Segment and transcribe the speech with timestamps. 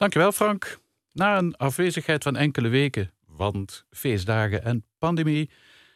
[0.00, 0.80] Dankjewel Frank.
[1.12, 5.50] Na een afwezigheid van enkele weken, want feestdagen en pandemie,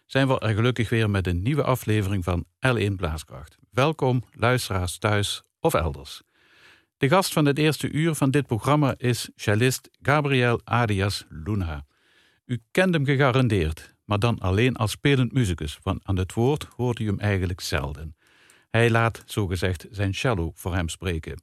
[0.07, 3.59] zijn we er gelukkig weer met een nieuwe aflevering van L1 Blaaskracht.
[3.71, 6.23] Welkom luisteraars thuis of elders.
[6.97, 11.87] De gast van het eerste uur van dit programma is cellist Gabriel Adias Luna.
[12.47, 16.99] U kent hem gegarandeerd, maar dan alleen als spelend muzikus, want aan het woord hoort
[16.99, 18.17] u hem eigenlijk zelden.
[18.71, 21.43] Hij laat, zogezegd, zijn cello voor hem spreken.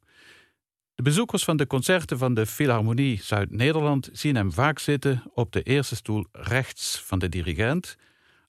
[0.95, 5.63] De bezoekers van de concerten van de Philharmonie Zuid-Nederland zien hem vaak zitten op de
[5.63, 7.95] eerste stoel rechts van de dirigent,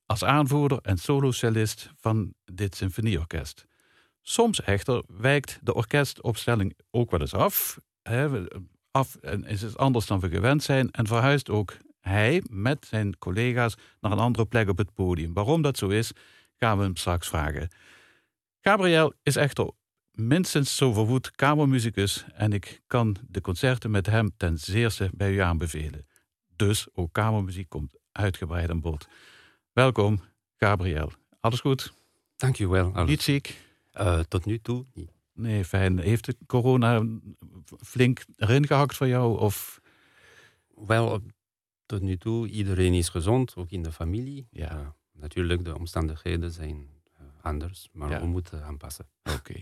[0.07, 3.67] als aanvoerder en solocellist van dit symfonieorkest.
[4.23, 7.79] Soms echter wijkt de orkestopstelling ook wel eens af,
[8.91, 13.19] af en is het anders dan we gewend zijn en verhuist ook hij met zijn
[13.19, 15.33] collega's naar een andere plek op het podium.
[15.33, 16.13] Waarom dat zo is,
[16.57, 17.69] gaan we hem straks vragen.
[18.61, 19.71] Gabriel is echter
[20.13, 25.39] minstens zo verwoed kamermuzikus en ik kan de concerten met hem ten zeerste bij u
[25.39, 26.07] aanbevelen.
[26.57, 29.09] Dus ook kamermuziek komt uitgebreid aan bod.
[29.73, 30.21] Welkom,
[30.57, 31.13] Gabriel.
[31.41, 31.93] Alles goed?
[32.37, 33.05] Dank wel.
[33.05, 33.61] Niet ziek?
[33.95, 35.11] Uh, tot nu toe niet.
[35.35, 35.99] Nee, fijn.
[35.99, 37.07] Heeft de corona
[37.81, 39.39] flink erin gehakt voor jou?
[39.39, 39.81] Of?
[40.75, 41.21] Wel,
[41.87, 44.47] tot nu toe, iedereen is gezond, ook in de familie.
[44.51, 44.79] Ja.
[44.79, 46.89] Uh, natuurlijk, de omstandigheden zijn
[47.43, 48.21] anders, maar Ja.
[48.21, 49.07] we moeten aanpassen.
[49.23, 49.55] Oké.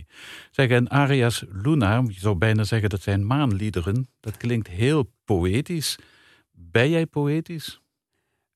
[0.51, 4.09] Zeg, en Arias Luna, je zou bijna zeggen dat zijn maanliederen.
[4.21, 5.99] Dat klinkt heel poëtisch.
[6.53, 7.81] Ben jij poëtisch?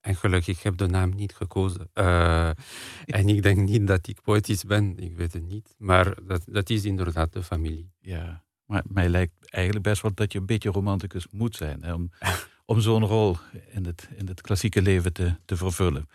[0.00, 1.90] En gelukkig heb ik de naam niet gekozen.
[1.92, 2.48] Eh,
[3.18, 5.74] en ik denk niet dat ik poëtisch ben, ik weet het niet.
[5.78, 7.90] Maar dat, dat is inderdaad de familie.
[8.00, 8.42] Ja.
[8.66, 11.82] Maar mij lijkt eigenlijk best wel dat je een beetje romanticus moet zijn.
[11.82, 12.10] Hè, om
[12.66, 13.36] om zo'n rol
[13.70, 16.08] in het, in het klassieke leven te, te vervullen.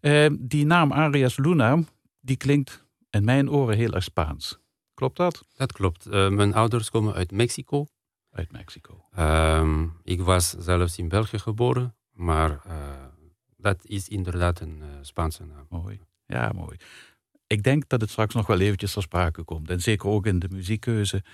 [0.00, 1.78] Eh, die naam Arias Luna,
[2.26, 4.58] die klinkt in mijn oren heel erg Spaans.
[4.94, 5.44] Klopt dat?
[5.54, 6.06] Dat klopt.
[6.06, 7.86] Eh, mijn ouders komen uit Mexico.
[8.30, 9.04] Uit Mexico.
[9.14, 13.04] Ehm, ik was zelfs in België geboren, maar eh,
[13.56, 15.66] dat is inderdaad een eh, Spaanse naam.
[15.68, 16.00] Mooi.
[16.26, 16.76] Ja, mooi.
[17.46, 19.70] Ik denk dat het straks nog wel eventjes ter sprake komt.
[19.70, 21.24] En zeker ook in de muziekkeuze.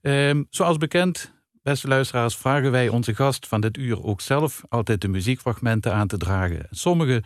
[0.00, 5.00] Ehm, zoals bekend, beste luisteraars, vragen wij onze gast van dit uur ook zelf altijd
[5.00, 6.66] de muziekfragmenten aan te dragen.
[6.70, 7.22] Sommige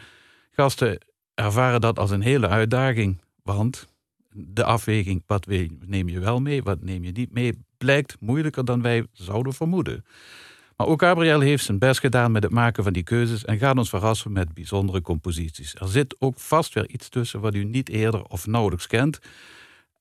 [0.51, 0.99] gasten
[1.35, 3.87] ervaren dat als een hele uitdaging, want
[4.31, 5.47] de afweging, wat
[5.87, 10.05] neem je wel mee, wat neem je niet mee, blijkt moeilijker dan wij zouden vermoeden.
[10.77, 13.77] Maar ook Gabriel heeft zijn best gedaan met het maken van die keuzes en gaat
[13.77, 15.75] ons verrassen met bijzondere composities.
[15.75, 19.19] Er zit ook vast weer iets tussen wat u niet eerder of nauwelijks kent.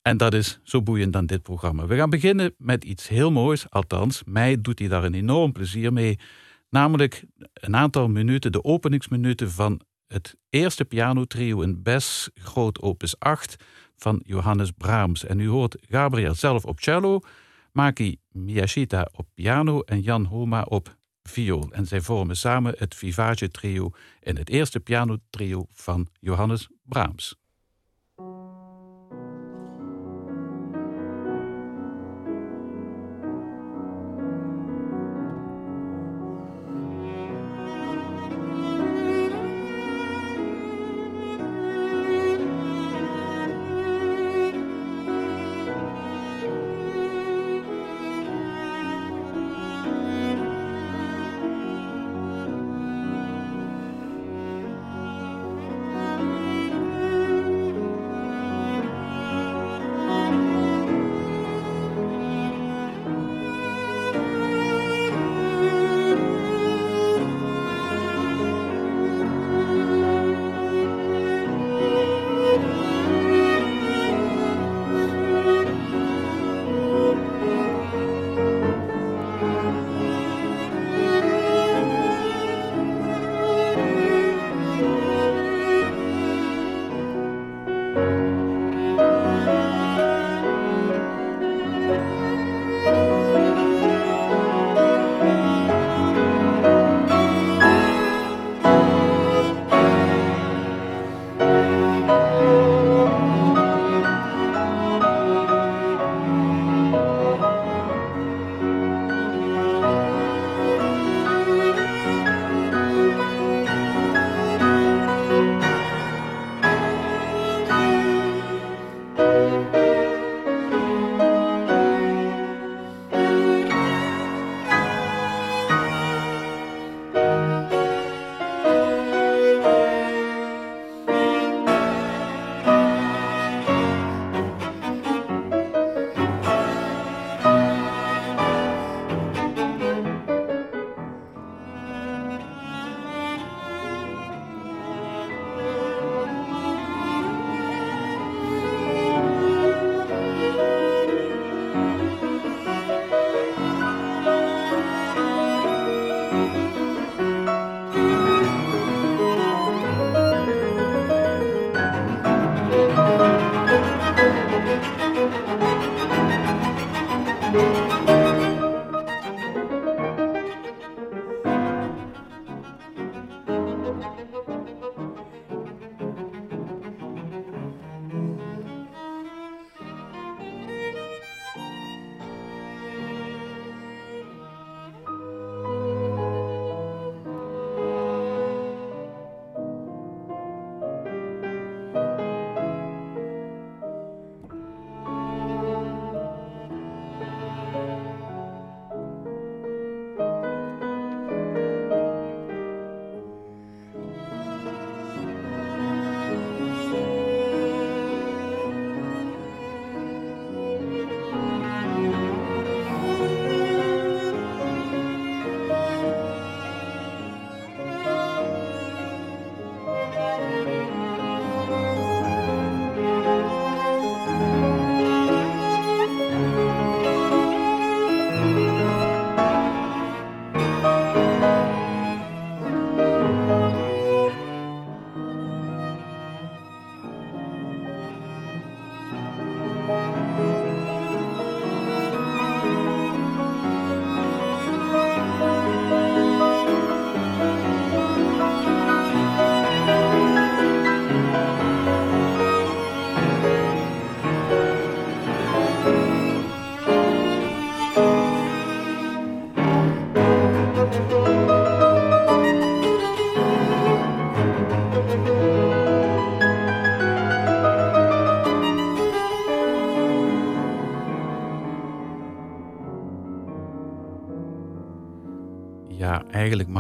[0.02, 1.86] En dat is zo boeiend dan dit programma.
[1.86, 5.94] We gaan beginnen met iets heel moois, althans, mij doet hij daar een enorm plezier
[5.94, 6.20] mee.
[6.70, 7.24] Namelijk
[7.54, 13.56] een aantal minuten, de openingsminuten van het eerste pianotrio in Bes Groot Opus 8
[13.96, 15.26] van Johannes Brahms.
[15.26, 17.20] En u hoort Gabriel zelf op cello,
[17.72, 21.72] Maki Miyashita op piano en Jan Homa op viool.
[21.72, 27.43] En zij vormen samen het Vivage Trio in het eerste pianotrio van Johannes Brahms.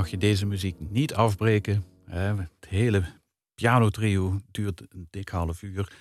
[0.03, 1.83] Mag je deze muziek niet afbreken.
[2.05, 3.03] Het hele
[3.55, 5.91] pianotrio duurt een dik half uur.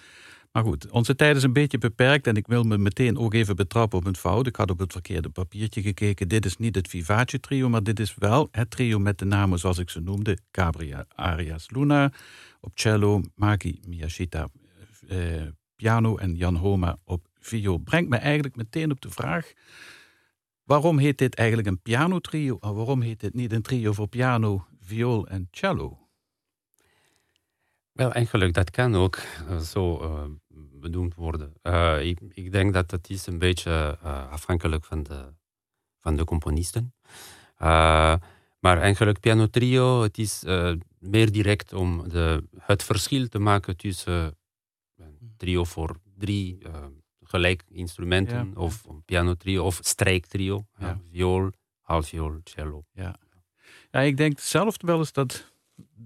[0.53, 3.57] Maar goed, onze tijd is een beetje beperkt en ik wil me meteen ook even
[3.57, 4.47] betrappen op een fout.
[4.47, 6.29] Ik had op het verkeerde papiertje gekeken.
[6.29, 9.59] Dit is niet het Vivace trio, maar dit is wel het trio met de namen
[9.59, 10.39] zoals ik ze noemde.
[10.53, 12.13] Gabriel Arias Luna
[12.61, 14.49] op cello, Maki Miyashita
[15.09, 15.19] eh,
[15.77, 17.79] piano en Jan Homa op viool.
[17.79, 19.53] Brengt me eigenlijk meteen op de vraag...
[20.73, 24.67] Waarom heet dit eigenlijk een pianotrio en waarom heet dit niet een trio voor piano,
[24.81, 26.09] viool en cello?
[27.93, 30.25] Wel, eigenlijk, dat kan ook uh, zo uh,
[30.81, 31.53] benoemd worden.
[31.63, 33.99] Uh, ik, ik, denk dat het is een beetje
[34.31, 35.35] afhankelijk van de,
[35.99, 36.95] van de componisten.
[38.59, 40.43] maar eigenlijk piano trio, het is
[40.99, 44.37] meer direct om de, het verschil te maken tussen
[44.97, 46.59] een trio voor drie
[47.33, 48.61] gelijk instrumenten, ja.
[48.61, 51.01] of een piano trio, of strijktrio, ja.
[51.11, 51.51] viool,
[51.81, 52.85] halfviool, cello.
[52.93, 53.17] Ja.
[53.91, 55.53] ja, ik denk zelf wel eens dat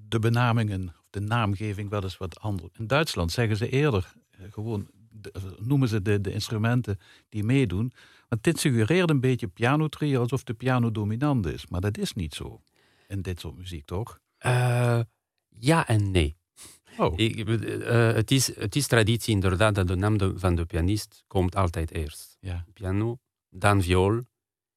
[0.09, 2.73] de benamingen de naamgeving wel eens wat anders.
[2.79, 4.91] In Duitsland zeggen ze eerder eh, gewoon,
[5.59, 7.93] noemen ze de, de instrumenten die meedoen.
[8.29, 11.67] Want dit suggereert een beetje pianotrio alsof de piano dominant is.
[11.67, 12.61] Maar dat is niet zo
[13.09, 14.21] in dit soort muziek, toch?
[14.47, 15.01] Uh,
[15.49, 16.37] ja en nee.
[16.97, 17.19] Oh.
[17.19, 21.25] Ik, uh, het, is, het is traditie inderdaad dat de naam de, van de pianist
[21.27, 22.37] komt altijd eerst.
[22.41, 22.65] Ja.
[22.73, 23.19] Piano,
[23.51, 24.23] dan viool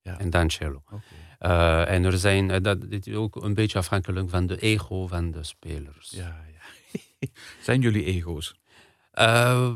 [0.01, 0.19] ja.
[0.19, 0.83] en dan cello.
[0.85, 0.99] Okay.
[1.39, 5.31] Uh, en er zijn, dat dit is ook een beetje afhankelijk van de ego van
[5.31, 6.09] de spelers.
[6.09, 6.59] Ja, ja.
[7.63, 8.55] zijn jullie ego's?
[9.13, 9.73] Uh,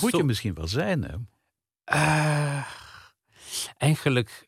[0.00, 1.16] Moet je misschien wel zijn, hè?
[3.76, 4.46] eigenlijk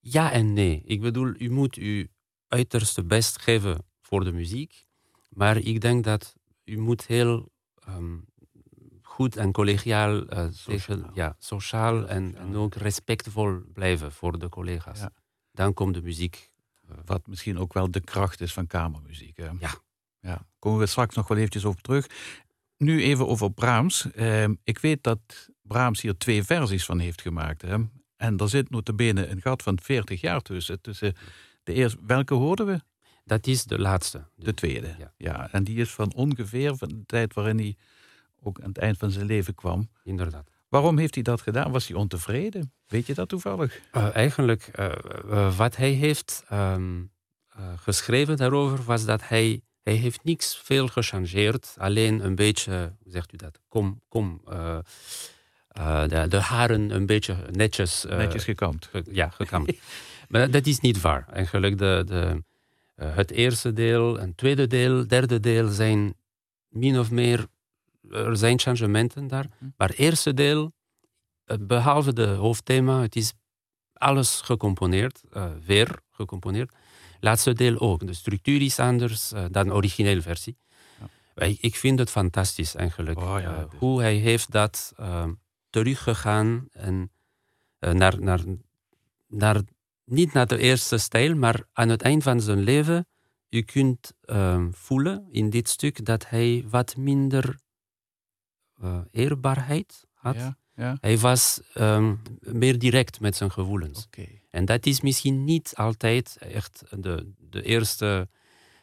[0.00, 0.82] ja en nee.
[0.84, 2.06] Ik bedoel, u moet uw
[2.48, 4.86] uiterste best geven voor de muziek.
[5.30, 7.52] Maar ik denk dat u moet heel
[7.88, 8.24] um,
[9.02, 15.00] goed en collegiaal, uh, sociaal, ja, sociaal en, en, ook respectvol blijven voor de collega's.
[15.00, 15.12] Ja
[15.52, 16.50] dan komt de muziek.
[16.88, 19.36] Eh, wat misschien ook wel de kracht is van kamermuziek.
[19.36, 19.48] Hè?
[19.58, 19.74] Ja.
[20.20, 20.46] ja.
[20.58, 22.06] Komen we straks nog wel eventjes over terug.
[22.76, 24.10] Nu even over Brahms.
[24.10, 27.62] Eh, ik weet dat Brahms hier twee versies van heeft gemaakt.
[27.62, 27.76] Hè?
[28.16, 30.80] En er zit notabene een gat van 40 jaar tussen.
[30.80, 31.14] tussen
[31.62, 32.80] de eerste, welke hoorden we?
[33.30, 34.24] Dat is de laatste.
[34.36, 34.94] De, tweede.
[34.98, 35.12] Ja.
[35.16, 35.48] ja.
[35.52, 37.76] En die is van ongeveer van de tijd waarin hij
[38.42, 39.90] ook aan het eind van zijn leven kwam.
[40.04, 40.50] Inderdaad.
[40.68, 41.72] Waarom heeft hij dat gedaan?
[41.72, 42.72] Was hij ontevreden?
[42.86, 43.80] Weet je dat toevallig?
[43.92, 47.10] Uh, eigenlijk, uh, wat hij heeft um,
[47.76, 51.74] geschreven daarover was dat hij, hij heeft niks veel gechangeerd.
[51.78, 53.60] Alleen een beetje, hoe zegt u dat?
[53.68, 54.40] Kom, kom.
[55.72, 58.04] De, de, haren een beetje netjes.
[58.08, 58.86] netjes gekamd.
[58.86, 59.72] Ge, ja, gekamd.
[60.28, 61.28] maar dat is niet waar.
[61.28, 62.42] Eigenlijk, de, de,
[63.04, 66.14] het eerste deel, en tweede deel, derde deel zijn
[66.68, 67.46] min of meer
[68.10, 69.46] er zijn changementen daar.
[69.58, 69.64] Hm.
[69.76, 70.72] Maar het eerste deel,
[71.44, 73.32] eh, behalve de hoofdthema, het is
[73.92, 76.74] alles gecomponeerd, uh, weer gecomponeerd.
[77.20, 78.06] Laatste deel ook.
[78.06, 80.56] De structuur is anders uh, dan de originele versie.
[81.34, 81.44] Ja.
[81.44, 83.18] Ik, ik, vind het fantastisch eigenlijk.
[83.18, 83.78] Oh, ja, dus.
[83.78, 84.94] hoe hij heeft dat
[85.70, 87.10] teruggegaan en
[87.78, 88.40] naar, naar,
[89.28, 89.60] naar,
[90.10, 93.06] niet naar de eerste stijl, maar aan het eind van zijn leven,
[93.48, 94.12] je kunt
[94.70, 97.58] voelen in dit stuk dat hij wat minder
[98.82, 100.36] uh, eerbaarheid had.
[100.36, 100.96] Ja, ja.
[101.00, 104.04] Hij was um, meer direct met zijn gevoelens.
[104.04, 104.42] Okay.
[104.50, 108.28] En dat is misschien niet altijd echt de, de eerste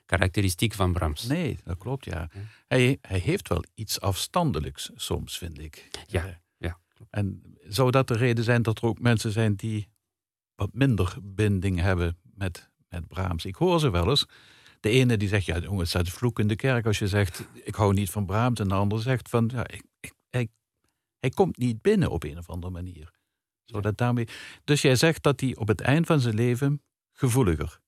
[0.06, 1.24] karakteristiek van Brahms.
[1.24, 2.30] Nee, dat klopt, ja.
[2.68, 5.88] Hij, hij heeft wel iets afstandelijks soms, vind ik.
[6.08, 6.80] Ja, uh, ja.
[7.10, 9.88] En zou dat de reden zijn dat er ook mensen zijn die
[10.58, 13.46] wat minder binding hebben met, met Brahms?
[13.46, 14.26] Ik hoor ze wel eens
[14.80, 17.44] de ene die zegt, ja jongen, het staat vloek in de kerk als je zegt,
[17.64, 18.60] ik hou niet van Brahms.
[18.60, 20.48] En de ander zegt van, ja, ik, ik, hij,
[21.20, 23.12] hij komt niet binnen op een of andere manier.
[23.66, 24.28] Zodat daarmee,
[24.64, 27.80] dus jij zegt dat hij op het eind van zijn leven gevoeliger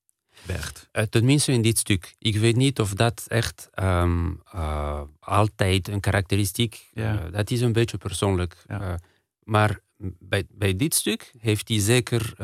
[0.46, 0.88] werd.
[0.92, 2.14] Uh, tenminste in dit stuk.
[2.18, 7.24] Ik weet niet of dat echt um, uh, altijd een karakteristiek ja.
[7.26, 8.64] uh, dat is een beetje persoonlijk.
[8.66, 8.98] Ja.
[9.42, 9.80] maar
[10.18, 12.34] bij, bij dit stuk heeft hij zeker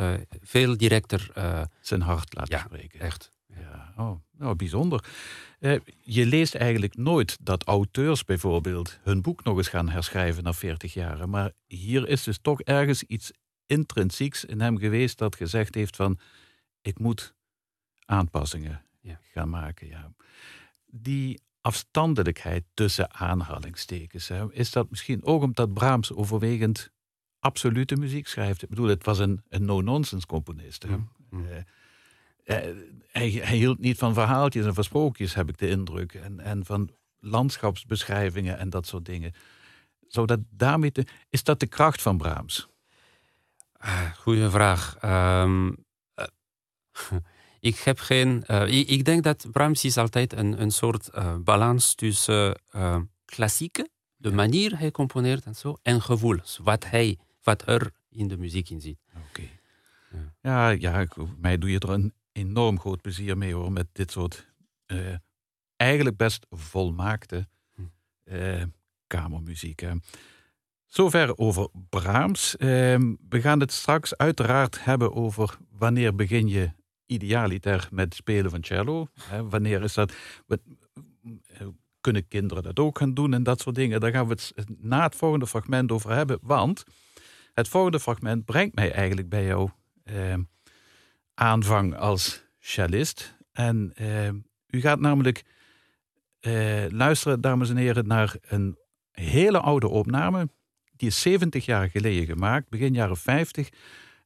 [0.40, 1.30] veel directer
[1.80, 3.00] zijn hart laten ja, spreken.
[3.00, 3.30] Echt.
[3.46, 5.04] Ja, oh, nou, bijzonder.
[5.58, 10.52] Eh, je leest eigenlijk nooit dat auteurs bijvoorbeeld hun boek nog eens gaan herschrijven na
[10.52, 11.28] 40 jaar.
[11.28, 13.32] Maar hier is dus toch ergens iets
[13.66, 16.18] intrinsieks in hem geweest dat gezegd heeft van
[16.82, 17.34] ik moet
[18.04, 19.20] aanpassingen ja.
[19.32, 19.86] gaan maken.
[19.86, 20.12] Ja.
[20.86, 26.90] Die afstandelijkheid tussen aanhalingstekens, hè, is dat misschien ook omdat Brahms overwegend
[27.46, 28.62] absolute muziek schrijft?
[28.62, 30.82] Ik bedoel, het was een, een no-nonsense componist.
[30.82, 30.96] Hè?
[31.30, 32.56] Uh,
[33.12, 36.14] hij, hij, hield niet van verhaaltjes en van sprookjes, heb ik de indruk.
[36.14, 39.32] En, en van landschapsbeschrijvingen en dat soort dingen.
[40.08, 42.68] Zodat daarmee te, is dat de kracht van Brahms?
[43.84, 44.96] Uh, goeie vraag.
[45.42, 46.26] Um, uh,
[47.60, 48.44] ik heb geen.
[48.46, 51.10] ik, ik, denk dat Brahms is altijd een, een soort
[51.44, 52.60] balans tussen
[53.24, 56.38] klassieke, de manier hij componeert en zo, en gevoel.
[56.62, 58.98] Wat, hij, wat er in de muziek in zit.
[59.28, 59.42] Oké.
[60.42, 61.06] Ja, ja,
[61.38, 64.46] mij doe je er een enorm groot plezier mee hoor, met dit soort
[65.76, 67.48] eigenlijk best volmaakte
[68.24, 68.62] uh,
[69.06, 69.80] kamermuziek.
[69.80, 69.92] Hè.
[70.86, 72.56] Zover over Brahms.
[72.56, 76.70] Ehm, we gaan het straks uiteraard hebben over wanneer begin je
[77.06, 79.06] idealiter met spelen van cello.
[79.20, 80.12] Hè, wanneer is dat...
[82.00, 84.00] Kunnen kinderen dat ook gaan doen en dat soort dingen?
[84.00, 86.38] Daar gaan we het na het volgende fragment over hebben.
[86.42, 86.84] Want
[87.56, 89.70] het volgende fragment brengt mij eigenlijk bij jouw
[90.04, 90.42] ehm,
[91.34, 93.36] aanvang als cellist.
[93.52, 94.36] En ehm,
[94.66, 95.44] u gaat namelijk
[96.40, 98.78] eh, luisteren, dames en heren, naar een
[99.10, 100.48] hele oude opname.
[100.96, 103.68] Die is 70 jaar geleden gemaakt, begin jaren 50.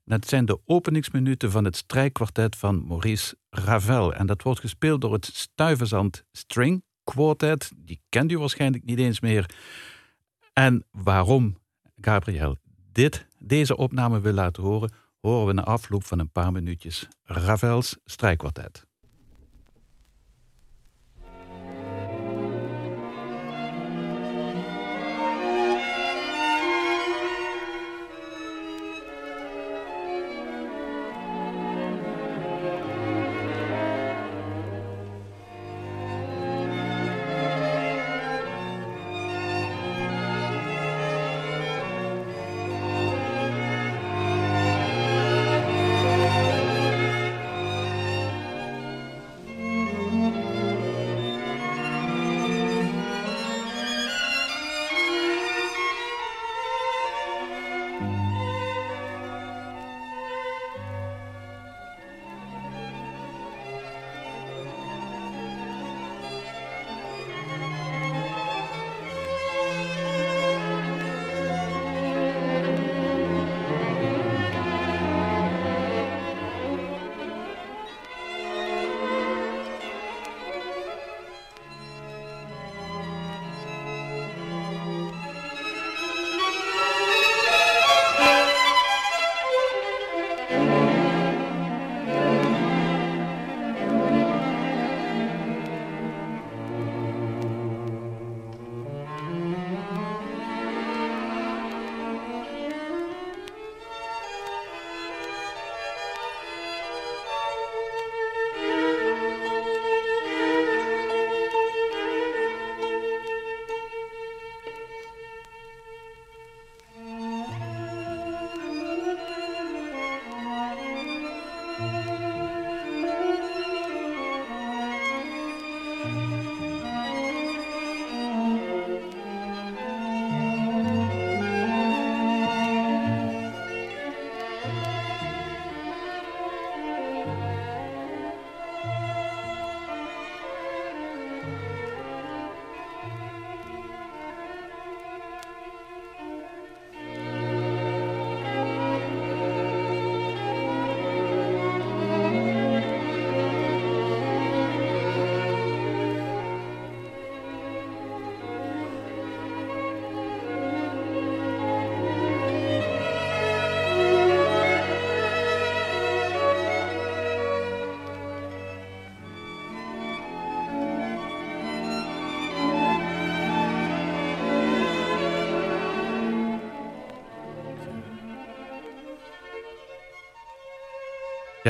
[0.04, 4.14] Dat zijn de openingsminuten van het strijkkwartet van Maurice Ravel.
[4.14, 7.72] En dat wordt gespeeld door het Stuyvesant String Quartet.
[7.76, 9.50] Die kent u waarschijnlijk niet eens meer.
[10.52, 11.58] En waarom
[12.00, 12.56] Gabriel
[13.00, 17.96] dit, deze opname wil laten horen, horen we na afloop van een paar minuutjes Ravels
[18.04, 18.89] strijkkwartet.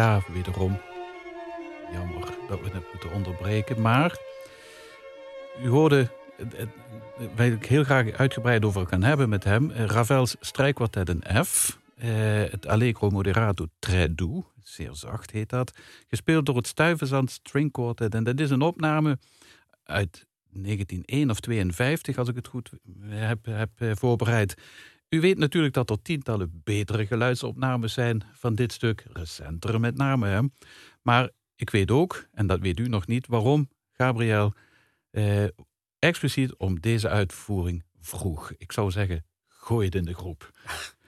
[0.01, 0.81] Ja, wederom.
[1.93, 3.81] Jammer dat we het moeten onderbreken.
[3.81, 4.17] Maar
[5.63, 6.11] u hoorde,
[7.37, 11.79] waar ik heel graag uitgebreid over kan hebben met hem, Ravels strijkkwartet in F.
[11.97, 12.09] Eh,
[12.51, 15.73] het Allegro Moderato Très Doux, zeer zacht heet dat.
[16.09, 18.15] Gespeeld door het Stuyvesant String Quartet.
[18.15, 19.19] En dat is een opname
[19.85, 22.71] uit 1901 of 52, als ik het goed
[23.09, 24.55] heb, heb eh, voorbereid.
[25.11, 30.51] U weet natuurlijk dat er tientallen betere geluidsopnames zijn van dit stuk, recentere met name.
[31.03, 34.55] Maar ik weet ook, en dat weet u nog niet, waarom Gabriel
[35.11, 35.45] eh,
[35.99, 38.53] expliciet om deze uitvoering vroeg.
[38.57, 40.51] Ik zou zeggen, gooi het in de groep.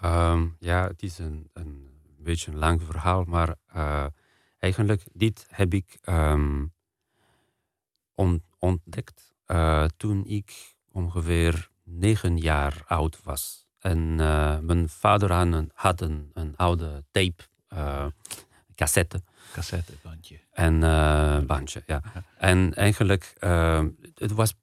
[0.00, 1.50] Ehm, ja, het is een,
[2.18, 4.06] beetje een lang verhaal, maar uh,
[4.58, 6.72] eigenlijk dit heb ik um,
[8.58, 13.66] ontdekt uh, toen ik ongeveer negen jaar oud was.
[13.78, 17.42] En uh, mijn vader had een, had een, een oude tape.
[17.72, 18.06] Uh,
[18.74, 19.22] cassette.
[19.52, 20.40] Cassettebandje.
[20.50, 22.02] En uh, bandje, ja.
[22.36, 23.34] En eigenlijk,
[24.14, 24.54] het was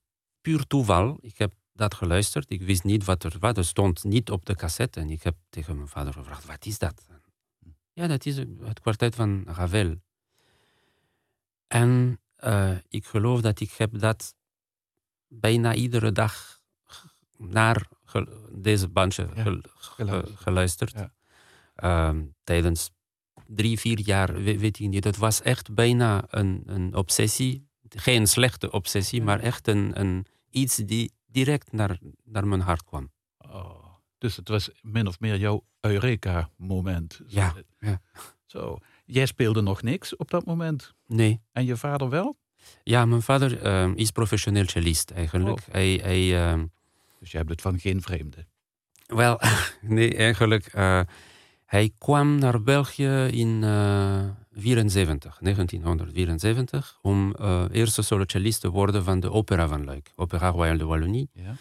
[0.41, 1.17] puur toeval.
[1.21, 2.49] Ik heb dat geluisterd.
[2.49, 3.53] Ik wist niet wat er was.
[3.53, 4.99] Er stond niet op de cassette.
[4.99, 7.07] En ik heb tegen mijn vader gevraagd, wat is dat?
[7.93, 9.95] Ja, dat is het kwartet van Ravel.
[11.67, 12.19] En
[12.87, 14.35] ik geloof dat ik heb dat
[15.27, 16.60] bijna iedere dag
[17.49, 17.87] naar
[18.51, 19.27] deze bandje
[20.35, 20.93] geluisterd.
[21.83, 22.09] Uh,
[22.43, 22.91] tijdens
[23.47, 25.03] drie, vier jaar, weet ik niet.
[25.03, 27.69] Het was echt bijna een, een obsessie.
[27.89, 33.11] Geen slechte obsessie, maar echt een, een, iets die direct naar, naar mijn hart kwam.
[33.37, 33.85] Oh,
[34.17, 37.21] dus het was min of meer jouw Eureka-moment.
[37.27, 38.01] Ja, ja.
[38.45, 38.77] Zo.
[39.05, 40.93] Jij speelde nog niks op dat moment?
[41.07, 41.41] Nee.
[41.51, 42.37] En je vader wel?
[42.83, 45.59] Ja, mijn vader uh, is professioneel cellist eigenlijk.
[45.59, 45.73] Oh.
[45.73, 46.63] Hij, hij, uh,
[47.21, 48.45] dus je hebt het van geen vreemde?
[49.05, 49.39] Wel,
[49.81, 50.73] nee, eigenlijk.
[50.75, 51.01] Uh,
[51.65, 53.61] hij kwam naar België in
[54.51, 57.35] 74, 1974 om
[57.71, 61.29] eerste solo cellist te worden van de opera van Luik, Opera Royale de Wallonie.
[61.33, 61.55] Ja.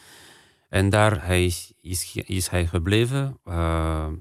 [0.68, 3.40] En daar hij is, is, is hij gebleven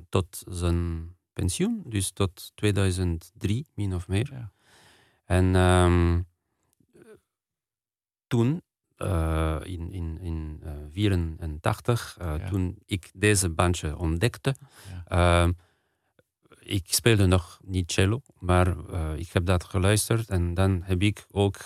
[0.09, 4.29] tot zijn pensioen, dus tot 2003 min of meer.
[4.31, 4.51] Ja.
[5.25, 6.27] En um,
[8.27, 8.61] toen,
[9.03, 12.49] uh, in 1984, in, in, 84, uh, ja.
[12.49, 14.55] toen ik deze bandje ontdekte,
[15.09, 15.45] ja.
[15.45, 15.51] uh,
[16.59, 18.75] ik speelde nog niet cello, maar
[19.15, 21.57] ik heb dat geluisterd en dan heb ik ook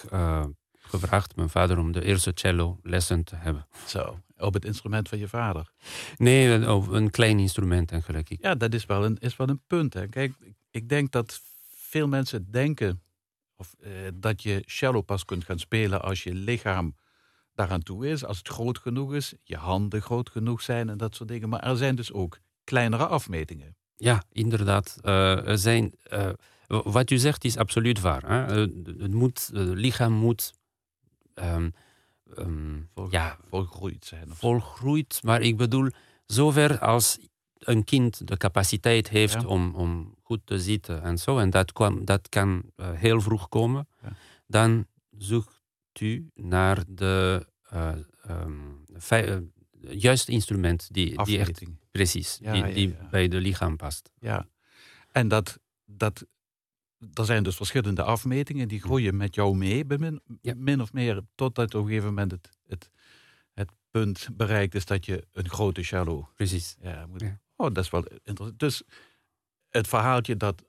[0.74, 3.68] gevraagd mijn vader om de eerste cello lessen te hebben.
[3.88, 5.72] Zo, op het instrument van je vader?
[6.18, 8.36] Nee, een, een klein instrument eigenlijk.
[8.42, 9.94] Ja, dat is wel een, is wel een punt.
[9.94, 10.08] Hè.
[10.08, 10.34] Kijk,
[10.72, 11.42] ik denk dat
[11.76, 13.02] veel mensen denken
[13.56, 16.96] of, eh, dat je cello pas kunt gaan spelen als je lichaam
[17.56, 21.16] daaraan toe is, als het groot genoeg is, je handen groot genoeg zijn en dat
[21.16, 21.50] soort dingen.
[21.50, 23.76] Maar er zijn dus ook kleinere afmetingen.
[23.96, 24.98] Ja, inderdaad.
[25.04, 26.30] Uh, er zijn, uh,
[26.68, 28.30] wat u zegt is absoluut waar.
[28.30, 28.54] Hè?
[29.02, 30.54] het, moet, het lichaam moet
[31.36, 31.74] um,
[32.38, 34.28] um, Vol, ja, volgroeid zijn.
[34.30, 35.90] Volgroeid, maar ik bedoel,
[36.26, 37.20] zover als
[37.60, 42.06] een kind de capaciteit heeft om, om goed te zitten en zo, en dat, kwam,
[42.06, 44.10] dat kan uh, heel vroeg komen, ja.
[44.48, 44.86] dan
[45.18, 45.63] zoekt
[46.02, 47.96] u naar de uh,
[48.30, 49.38] um, uh,
[49.90, 54.12] juiste instrument die, die echt precies, ja, die, die bij de lichaam past.
[54.20, 54.48] Ja,
[55.12, 56.26] en dat, dat
[57.14, 59.86] er zijn dus verschillende afmetingen, die groeien met jou mee,
[60.56, 62.90] min, of meer, totdat op een gegeven moment het, het,
[63.54, 66.30] het, punt bereikt is dat je een grote cello.
[66.36, 66.76] Precies.
[66.82, 67.40] Ja, moet, ja.
[67.56, 68.60] Oh, dat is wel interessant.
[68.60, 68.84] Dus
[69.70, 70.64] het verhaaltje dat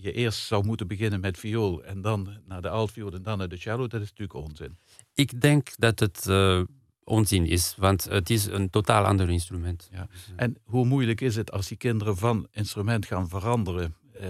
[0.00, 3.48] je eerst zou moeten beginnen met viool en dan naar de altviool en dan naar
[3.48, 4.78] de cello, dat is natuurlijk onzin.
[5.14, 6.62] Ik denk dat het uh,
[7.04, 9.88] onzin is, want het is een totaal ander instrument.
[9.92, 10.06] Ja.
[10.10, 14.26] Dus, uh, en hoe moeilijk is het als die kinderen van instrument gaan veranderen uh,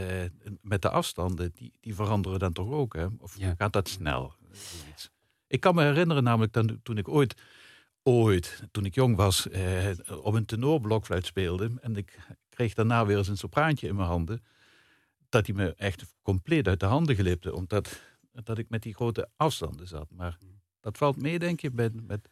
[0.62, 3.06] met de afstanden, die, die veranderen dan toch ook, hè?
[3.18, 3.54] Of ja.
[3.58, 4.34] gaat dat snel?
[5.46, 7.34] Ik kan me herinneren namelijk dan, toen ik ooit,
[8.02, 9.88] ooit, toen ik jong was, eh,
[10.22, 14.42] op een tenorblokfluit speelde en ik kreeg daarna weer eens een sopraantje in mijn handen,
[15.28, 18.00] dat hij me echt compleet uit de handen glipte, omdat
[18.32, 20.10] dat ik met die grote afstanden zat.
[20.10, 20.38] Maar
[20.80, 22.06] dat valt mee, denk je, met...
[22.06, 22.28] met...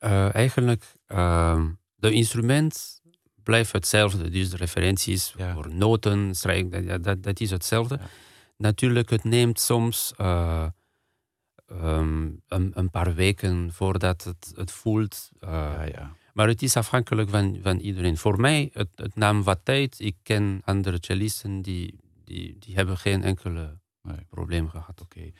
[0.00, 3.00] Uh, eigenlijk, uh, de instrument
[3.42, 4.30] blijft hetzelfde.
[4.30, 5.54] Dus de referenties ja.
[5.54, 7.96] voor noten, strijk, dat, dat, dat is hetzelfde.
[8.00, 8.06] Ja.
[8.56, 10.66] Natuurlijk, het neemt soms uh,
[11.70, 15.30] um, een, een, paar weken voordat het, het voelt.
[15.40, 15.50] Uh,
[15.92, 18.16] ja, maar het is afhankelijk van, van iedereen.
[18.16, 20.00] Voor mij, het, het nam wat tijd.
[20.00, 21.98] Ik ken andere cellisten die,
[22.34, 24.26] die, die hebben geen enkele nee.
[24.28, 25.00] probleem gehad.
[25.00, 25.18] Oké.
[25.18, 25.34] Okay.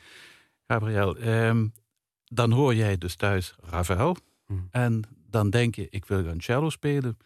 [0.67, 1.73] Gabriel, um,
[2.25, 4.17] dan hoor jij dus thuis Ravel.
[4.45, 4.67] Hmm.
[4.71, 7.17] En dan denk je, ik wil gaan cello spelen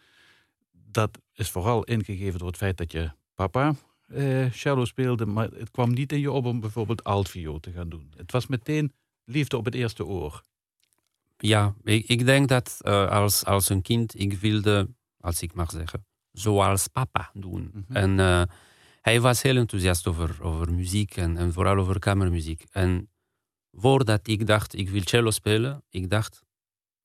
[0.92, 3.74] dat is vooral ingegeven door het feit dat je papa
[4.08, 7.88] eh, cello speelde, maar het kwam niet in je op om bijvoorbeeld altviool te gaan
[7.88, 8.12] doen.
[8.16, 8.92] Het was meteen
[9.24, 10.42] liefde op het eerste oor.
[11.36, 14.88] Ja, ik, ik denk dat uh, als, als een kind, ik wilde,
[15.20, 17.70] als ik mag zeggen, zoals papa doen.
[17.72, 17.96] Mm -hmm.
[17.96, 18.42] En uh,
[19.00, 22.64] hij was heel enthousiast over, over muziek en, en vooral over kamermuziek.
[22.70, 23.10] En
[23.72, 26.42] voordat ik dacht, ik wil cello spelen, ik dacht,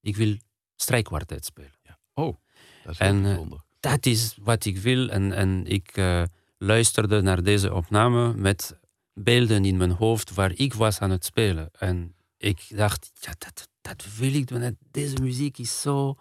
[0.02, 0.38] ik wil
[0.76, 1.80] strijkkwartet spelen.
[1.84, 2.00] Ja.
[2.14, 2.38] Oh,
[2.84, 5.10] dat is en, bijzonder dat is wat ik wil.
[5.10, 6.24] En, en ik uh,
[6.58, 8.80] luisterde naar deze opname met
[9.14, 11.70] beelden in mijn hoofd waar ik was aan het spelen.
[11.80, 14.78] En ik dacht, ja, dat, dat wil ik doen.
[14.92, 16.16] Deze muziek is zo...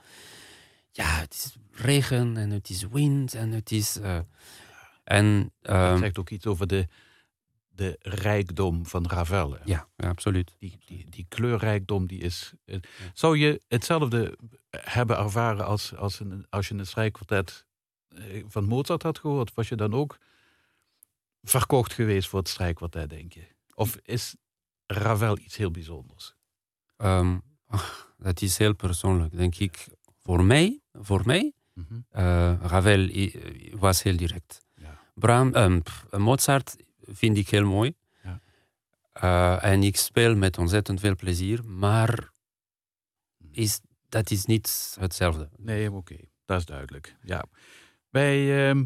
[0.91, 3.97] Ja, het is regen en het is wind en het is...
[3.97, 4.19] Uh,
[5.05, 6.89] en, het zegt ook iets over de,
[7.69, 9.57] de rijkdom van Ravel.
[9.65, 10.57] Ja, ja, absoluut.
[10.59, 12.53] Die, die, die kleurrijkdom die is.
[12.65, 12.79] Eh,
[13.15, 14.39] zou je hetzelfde
[14.71, 17.67] hebben ervaren als, als, een, als je een strijkkwartet
[18.09, 19.55] eh, van Mozart had gehoord?
[19.55, 20.19] Was je dan ook
[21.43, 23.47] verkocht geweest voor het strijkkwartet, denk je?
[23.75, 24.37] Of is
[24.87, 26.35] Ravel iets heel bijzonders?
[26.97, 27.43] Um,
[28.17, 29.87] dat is heel persoonlijk, denk ik.
[30.23, 32.07] Voor mij, voor mij mm -hmm.
[32.13, 33.31] uh, Ravel
[33.79, 34.64] was heel direct.
[35.15, 37.95] Bram, um, Mozart vind ik heel mooi.
[38.23, 38.41] Ja.
[39.23, 42.31] Uh, en ik speel met ontzettend veel plezier, maar
[43.53, 45.49] is, dat is niet hetzelfde.
[45.57, 46.31] Nee, oké, okay.
[46.45, 47.17] dat is duidelijk.
[47.23, 47.45] Ja.
[48.11, 48.83] Wij uh,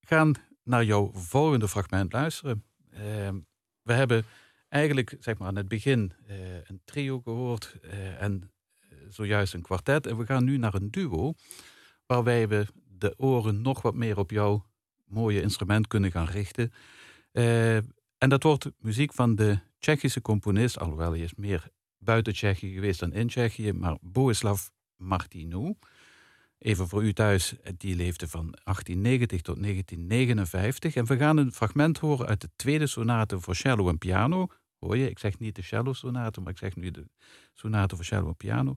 [0.00, 2.64] gaan naar jouw volgende fragment luisteren.
[2.90, 3.38] Ehm,
[3.82, 4.24] we hebben
[4.68, 8.52] eigenlijk zeg maar, aan het begin uh, een trio gehoord uh, en
[9.08, 10.06] zojuist een kwartet.
[10.06, 11.34] En we gaan nu naar een duo,
[12.06, 12.66] waarbij we
[12.98, 14.66] de oren nog wat meer op jouw
[15.06, 16.72] mooie instrument kunnen gaan richten.
[18.18, 23.00] en dat wordt muziek van de Tsjechische componist, alhoewel hij is meer buiten Tsjechië geweest
[23.00, 25.74] dan in Tsjechië, maar Boeslav Martinou.
[26.58, 30.94] Even voor u thuis, die leefde van 1890 tot 1959.
[30.94, 34.46] En we gaan een fragment horen uit de tweede sonate voor cello en piano.
[34.78, 37.06] Hoor je, ik zeg niet de cello-sonate, maar ik zeg nu de
[37.54, 38.76] sonate voor cello en piano.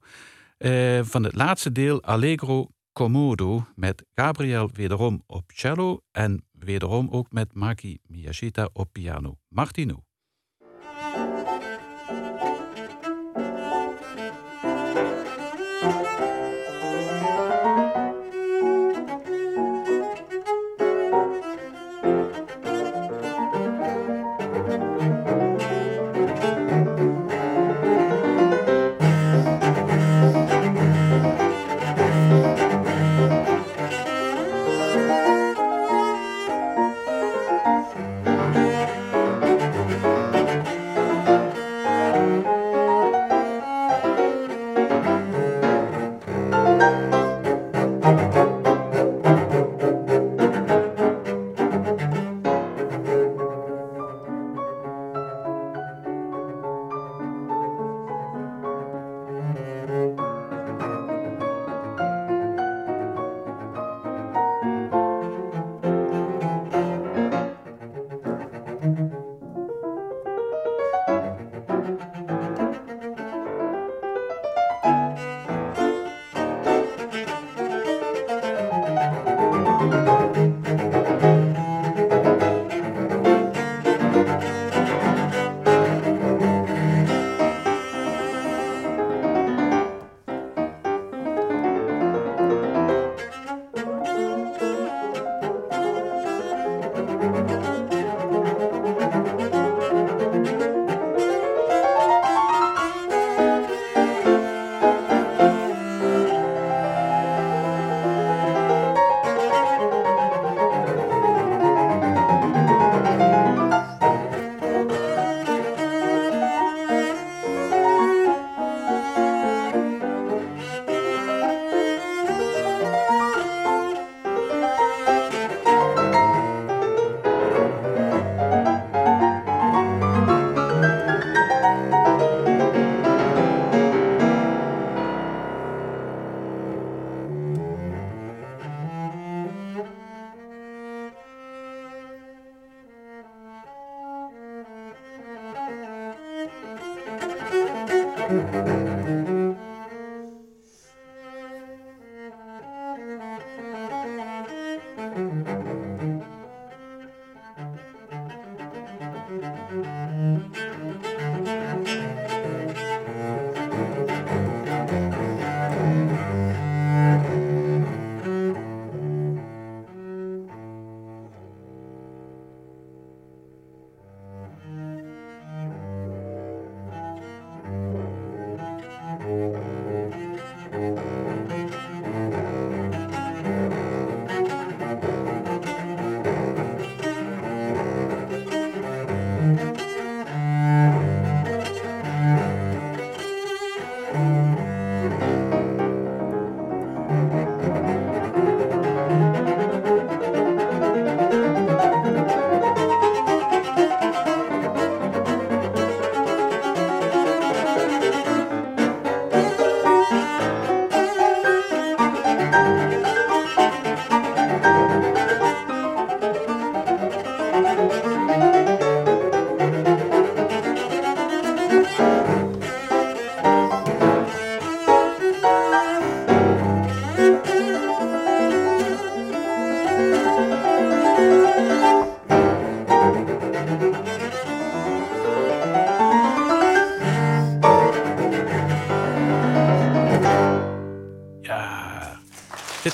[0.57, 7.31] Uh, van het laatste deel Allegro Comodo met Gabriel wederom op cello en wederom ook
[7.31, 9.37] met Maki Miyashita op piano.
[9.47, 10.08] Martino.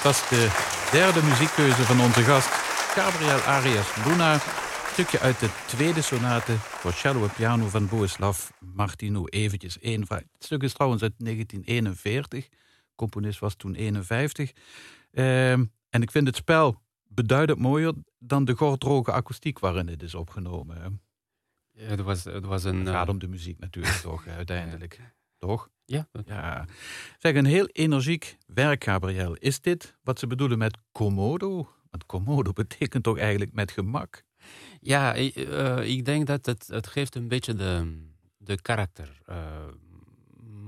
[0.06, 0.48] Was de
[0.92, 2.48] derde muziekkeuze van onze gast,
[2.96, 4.34] Gabriel Arias Luna.
[4.34, 4.40] Een
[4.92, 9.28] stukje uit de tweede sonate voor cello en piano van Boeslav Martinou.
[9.30, 12.48] Eventjes één Het stuk is trouwens uit 1941.
[12.96, 14.52] componist was toen 51.
[15.12, 20.16] Ehm, en ik vind het spel beduidend mooier dan de gordroge akoestiek waarin het is
[20.16, 21.02] opgenomen.
[21.72, 22.80] Ja, het was, het was een...
[22.80, 25.00] Het gaat om de muziek natuurlijk toch, uiteindelijk.
[25.46, 25.70] Toch?
[25.86, 26.08] Ja.
[26.26, 26.66] ja.
[27.20, 29.34] Zeg, een heel energiek werk, Gabriel.
[29.34, 31.70] Is dit wat ze bedoelen met Komodo?
[31.90, 34.24] Want Komodo betekent toch eigenlijk met gemak?
[34.80, 38.02] Ja, ik, uh, ik denk dat het, het geeft een beetje de,
[38.38, 39.22] de karakter.
[39.30, 39.36] Uh,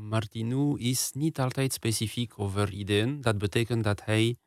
[0.09, 3.21] Martinou is niet altijd specifiek over ideeën.
[3.21, 4.37] Dat betekent dat hij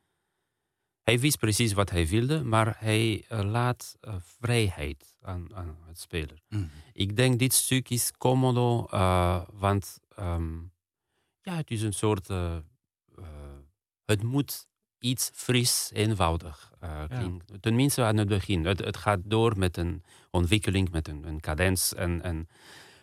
[1.02, 6.00] hij wist precies wat hij wilde, maar hij uh, laat uh, vrijheid aan, aan, het
[6.00, 6.42] speler.
[6.48, 6.70] Mm.
[6.92, 8.86] Ik denk dit stuk is commodo,
[9.52, 10.72] want um,
[11.40, 12.28] ja, het is een soort.
[14.04, 16.72] het moet iets fris, eenvoudig
[17.08, 17.42] klinken.
[17.46, 17.58] Ja.
[17.60, 18.64] Tenminste aan het begin.
[18.64, 21.94] Het, het, gaat door met een ontwikkeling, met een, een cadens.
[21.94, 22.48] En, en,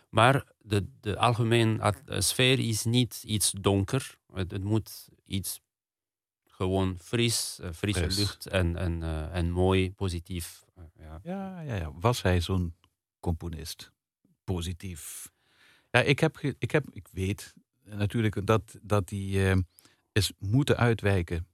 [0.08, 4.18] maar de, de algemene sfeer is niet iets donker.
[4.32, 5.60] Het, het moet iets
[6.58, 8.16] gewoon fris, uh, frisse Fris.
[8.16, 10.64] lucht en, en, uh, en mooi, positief.
[10.78, 11.20] Uh, ja.
[11.22, 11.92] Ja, ja, ja.
[11.94, 12.74] Was hij zo'n
[13.20, 13.92] componist?
[14.44, 15.32] Positief.
[15.90, 19.64] Ja, ik, heb, ik, heb, ik weet natuurlijk dat, dat hij
[20.12, 21.46] is moeten uitwijken.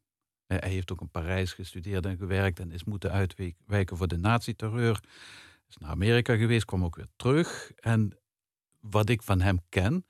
[0.46, 5.00] hij heeft ook in Parijs gestudeerd en gewerkt en is moeten uitwijken voor de nazi-terreur.
[5.68, 7.72] Is naar Amerika geweest, kwam ook weer terug.
[7.76, 8.18] En
[8.80, 10.06] wat ik van hem ken,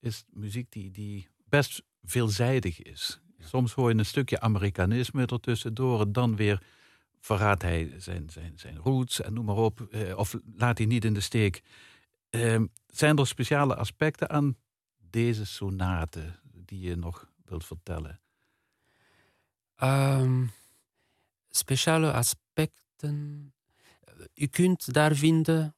[0.00, 3.20] is muziek die, die best veelzijdig is.
[3.38, 6.12] Soms hoor je een stukje Amerikanisme ertussendoor.
[6.12, 6.62] Dan weer
[7.20, 9.80] verraadt hij zijn, zijn, zijn roots en noem maar op.
[9.80, 11.62] Eh, of laat hij niet in de steek.
[12.30, 14.56] Eh, zijn er speciale aspecten aan
[15.10, 18.20] deze sonate die je nog wilt vertellen?
[19.82, 20.50] Um,
[21.48, 23.52] speciale aspecten.
[24.34, 25.74] U kunt daar vinden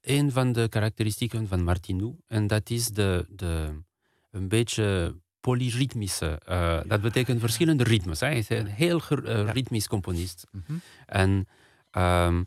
[0.00, 2.16] een van de karakteristieken van Martinou.
[2.26, 3.82] En dat is de, de,
[4.30, 6.40] een beetje polyritmische.
[6.48, 8.20] Uh, dat betekent verschillende ritmes.
[8.20, 10.46] Hij is een heel uh, ritmisch componist.
[10.50, 10.80] Mm -hmm.
[11.06, 11.48] En
[11.92, 12.46] um,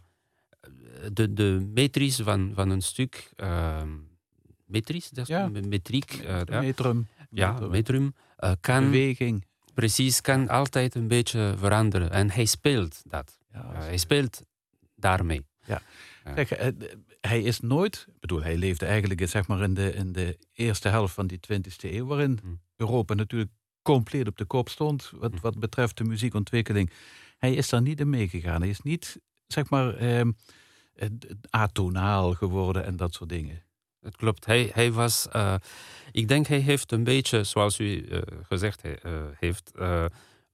[1.13, 3.33] de, de metris van, van een stuk,
[4.65, 5.47] metris, dat is ja.
[5.47, 6.23] metriek.
[6.23, 7.07] Uh, metrum.
[7.29, 8.13] Ja, metrum.
[8.59, 9.45] kan, Beweging.
[9.73, 12.11] Precies, kan altijd een beetje veranderen.
[12.11, 13.37] En hij speelt dat.
[13.53, 14.41] Ja, hij speelt
[14.95, 15.45] daarmee.
[15.65, 15.81] Ja.
[16.35, 16.49] Zeg,
[17.21, 20.89] hij is nooit, ik bedoel, hij leefde eigenlijk zeg maar in de, in de eerste
[20.89, 22.47] helft van die 20e eeuw, waarin hm.
[22.75, 25.39] Europa natuurlijk compleet op de kop stond wat, hm.
[25.41, 26.91] wat betreft de muziekontwikkeling.
[27.37, 28.61] Hij is daar niet in meegegaan.
[28.61, 30.27] Hij is niet, zeg maar, eh,
[31.49, 33.63] atonaal geworden en dat soort dingen.
[34.01, 34.45] Het klopt.
[34.45, 35.55] Hij, hij was, uh,
[36.11, 38.91] ik denk hij heeft een beetje, zoals u uh, gezegd uh,
[39.39, 39.71] heeft,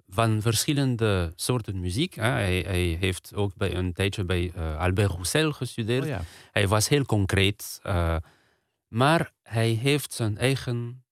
[0.07, 2.15] van verschillende soorten muziek.
[2.15, 6.03] Hij, hij, heeft ook bij een tijdje bij Albert Roussel gestudeerd.
[6.03, 6.21] Oh ja.
[6.51, 7.79] Hij was heel concreet.
[8.87, 11.03] Maar hij heeft zijn eigen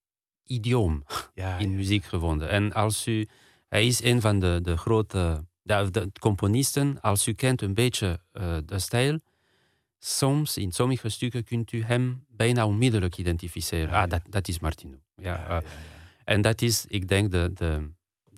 [0.46, 1.76] idioom ja, in ja.
[1.76, 2.50] muziek gevonden.
[2.50, 3.28] En als u,
[3.68, 5.46] hij is een van de, de grote
[5.78, 7.02] de, de componisten.
[7.02, 9.20] Als u kent een beetje uh, de stijl,
[10.00, 13.94] soms in sommige stukken kunt u hem bijna onmiddellijk identificeren.
[13.94, 14.98] ah, dat, dat is Martino.
[15.16, 15.62] Ja,
[16.24, 17.92] en dat is, ik denk, de, de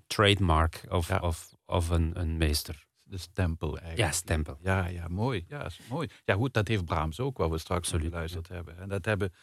[0.07, 2.85] trademark of, of, of een, een meester.
[3.03, 3.99] De stempel eigenlijk.
[3.99, 4.57] Ja, stempel.
[4.63, 5.45] Ja, ja mooi.
[5.47, 6.09] Ja, is mooi.
[6.25, 8.55] Ja, goed, dat heeft Brahms ook, wat we straks Absoluut, geluisterd ja.
[8.55, 8.77] hebben.
[8.77, 9.33] En dat hebben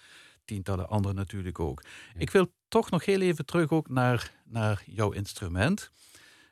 [0.44, 1.82] tientallen anderen natuurlijk ook.
[2.14, 2.20] Ja.
[2.20, 5.90] Ik wil toch nog heel even terug ook naar, naar jouw instrument.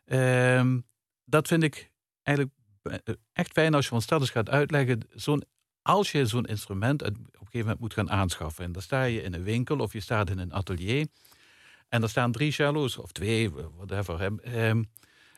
[0.04, 0.86] Um,
[1.28, 1.90] dat vind ik
[2.22, 5.00] eigenlijk eh, echt fijn als je ons stel eens gaat uitleggen.
[5.14, 5.44] Zo'n
[5.82, 8.64] als je zo'n instrument op een gegeven moment moet gaan aanschaffen.
[8.64, 11.06] En dan sta je in een winkel of je staat in een atelier.
[11.88, 14.22] En er staan drie cello's, of twee, whatever.
[14.54, 14.90] Um,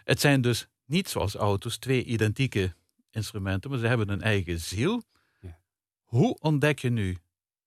[0.05, 2.75] het zijn dus niet zoals auto's twee identieke
[3.11, 5.03] instrumenten, maar ze hebben een eigen ziel.
[5.41, 5.59] Ja.
[6.03, 7.19] Hoe ontdek je nu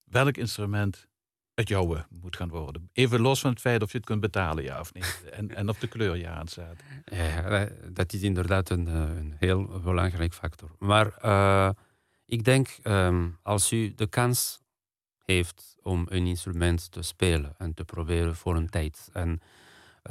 [0.04, 1.08] welk instrument
[1.56, 2.89] het jouwe moet gaan worden?
[2.94, 5.24] Even los van het feit of je het kunt betalen, ja of niet.
[5.32, 6.84] En, en of de kleur je aanstaat.
[7.06, 10.70] Ja, dat is inderdaad een, eh, een heel belangrijk factor.
[10.80, 11.70] Maar uh,
[12.26, 14.62] ik denk, um, als u de kans
[15.26, 19.10] heeft om een instrument te spelen en te proberen voor een tijd.
[19.13, 19.42] En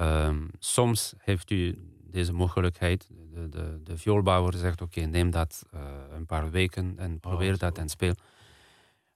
[0.00, 1.78] um, soms heeft u
[2.12, 3.08] deze mogelijkheid.
[3.32, 5.80] De, de, de vioolbouwer zegt: Oké, okay, neem dat uh,
[6.14, 8.14] een paar weken en probeer oh, dat en speel.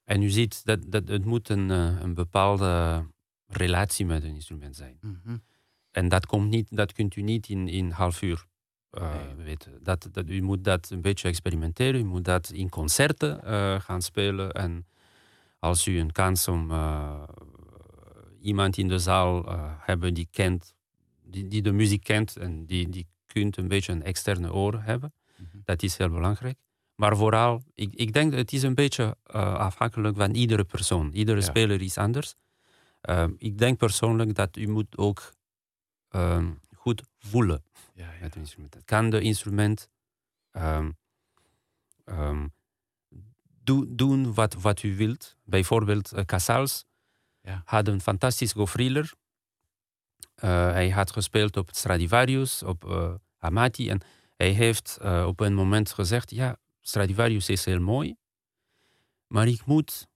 [0.07, 3.05] En u ziet dat, dat het moet een, uh, een bepaalde
[3.47, 4.99] relatie met een instrument zijn.
[5.01, 5.43] Mm -hmm.
[5.91, 8.47] En dat, komt niet, dat kunt u niet in, in half uur
[8.93, 9.45] uh, nee.
[9.45, 9.73] weten.
[9.83, 12.01] Dat, dat, u moet dat een beetje experimenteren.
[12.01, 13.41] U moet dat in concerten
[13.83, 14.53] gaan spelen.
[14.53, 14.87] En
[15.59, 17.23] als u een kans om uh,
[18.41, 19.45] iemand in de zaal
[19.79, 20.77] hebben die kent
[21.31, 25.13] die, die de muziek kent en die, die kunt een beetje een externe oor hebben.
[25.37, 25.59] Mhm.
[25.65, 26.59] Dat is heel belangrijk.
[26.97, 29.05] Maar vooral, ik, ik denk dat het is een beetje
[29.35, 31.13] uh, afhankelijk van iedere persoon.
[31.13, 31.45] Iedere Ja.
[31.47, 32.35] speler is anders.
[33.11, 35.33] Uh, ik denk persoonlijk dat u moet ook
[36.11, 38.13] uh, goed voelen Ja, ja.
[38.13, 38.77] met het instrument.
[38.85, 39.89] Kan de instrument
[40.53, 40.97] um,
[42.05, 42.53] um,
[43.63, 45.37] do, doen wat, wat u wilt.
[45.45, 46.85] Bijvoorbeeld uh, Casals
[47.41, 47.63] Ja.
[47.65, 49.13] had een fantastisch gofriller.
[50.45, 52.85] Uh, hij had gespeeld op Stradivarius, op
[53.39, 53.91] Amati.
[53.91, 54.01] En
[54.37, 58.17] hij heeft uh, op een moment gezegd: Ja, Stradivarius is heel mooi,
[59.27, 60.07] maar ik moet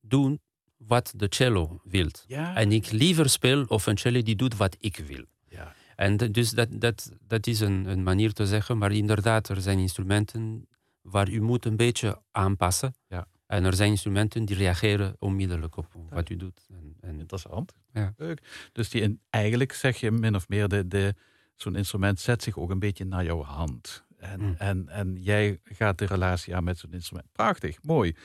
[0.00, 0.40] doen
[0.76, 2.08] wat de cello wil.
[2.26, 2.54] Ja.
[2.56, 5.24] En ik liever speel of een cello die doet wat ik wil.
[5.48, 5.74] Ja.
[5.96, 9.78] En dus dat, dat, dat is een, een manier te zeggen, maar inderdaad, er zijn
[9.78, 10.68] instrumenten
[11.00, 12.94] waar u moet een beetje aanpassen.
[13.06, 13.26] Ja.
[13.46, 16.66] En er zijn instrumenten die reageren onmiddellijk op wat u doet.
[16.68, 17.74] En, en Interessant.
[17.92, 18.14] Ja.
[18.16, 18.68] Leuk.
[18.72, 21.14] Dus die eigenlijk zeg je min of meer, de, de,
[21.54, 24.04] zo'n instrument zet zich ook een beetje naar jouw hand.
[24.22, 24.54] En, Mm.
[24.58, 27.26] en, en jij gaat de relatie aan met zo'n instrument.
[27.32, 28.16] Prachtig, mooi.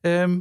[0.00, 0.38] Ehm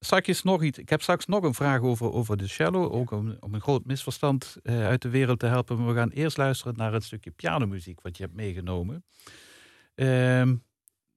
[0.00, 0.78] straks nog iets.
[0.78, 2.88] Ik heb straks nog een vraag over, over de cello.
[2.88, 5.76] Ook om, om een groot misverstand eh, uit de wereld te helpen.
[5.78, 9.04] Maar we gaan eerst luisteren naar een stukje pianomuziek wat je hebt meegenomen.
[9.94, 10.56] Ehm,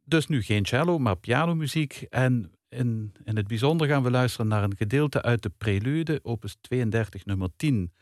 [0.04, 2.06] dus nu geen cello, maar pianomuziek.
[2.10, 6.58] En in, in het bijzonder gaan we luisteren naar een gedeelte uit de prelude, opus
[6.62, 7.93] 32, nummer 10,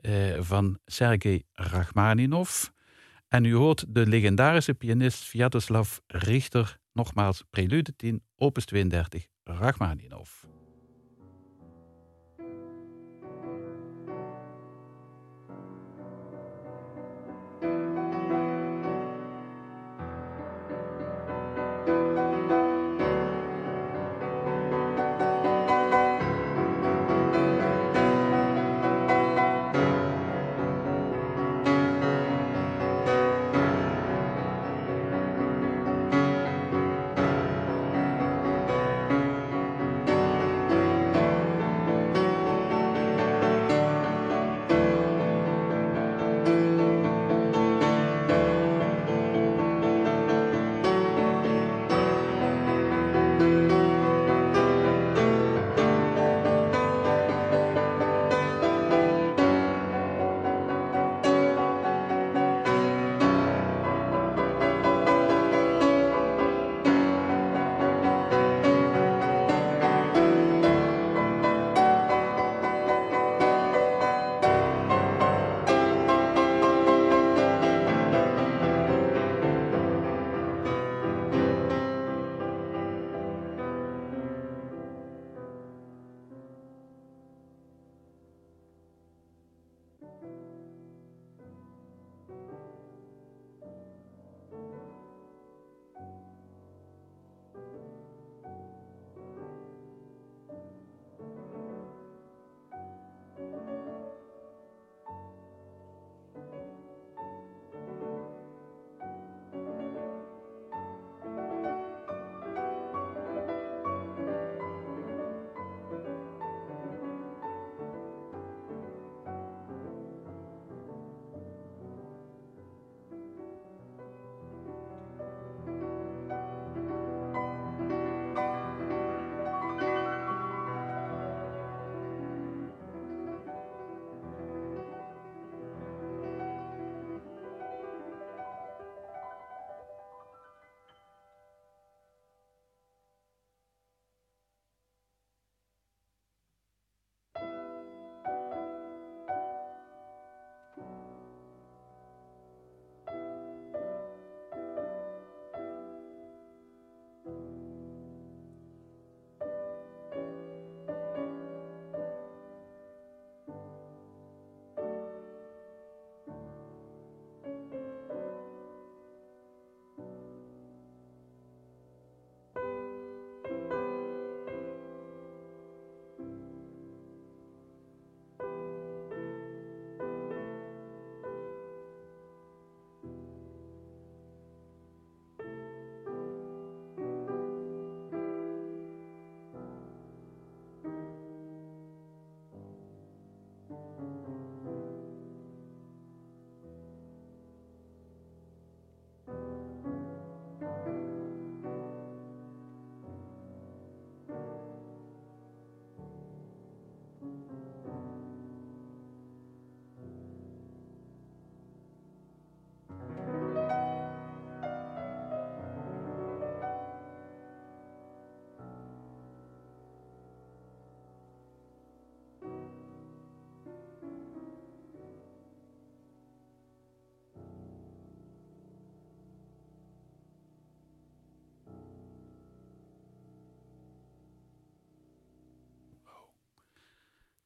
[0.00, 2.64] eh, van Sergei Rachmaninov.
[3.28, 10.53] En u hoort de legendarische pianist Sviatoslav Richter, nogmaals prelude 10, opus 32, Rachmaninov.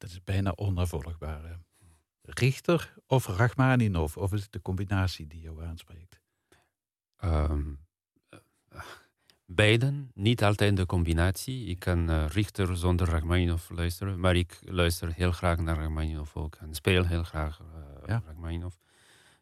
[0.09, 1.43] Is bijna onnavolgbaar.
[1.43, 1.53] Hè?
[2.21, 4.17] Richter of Rachmaninov?
[4.17, 6.19] Of is het de combinatie die jou aanspreekt?
[7.23, 7.79] Um,
[9.45, 11.65] beiden, niet altijd de combinatie.
[11.65, 16.55] Ik kan uh, Richter zonder Rachmaninov luisteren, maar ik luister heel graag naar Rachmaninov ook
[16.55, 17.67] en speel heel graag uh,
[18.05, 18.21] ja.
[18.25, 18.75] Rachmaninov.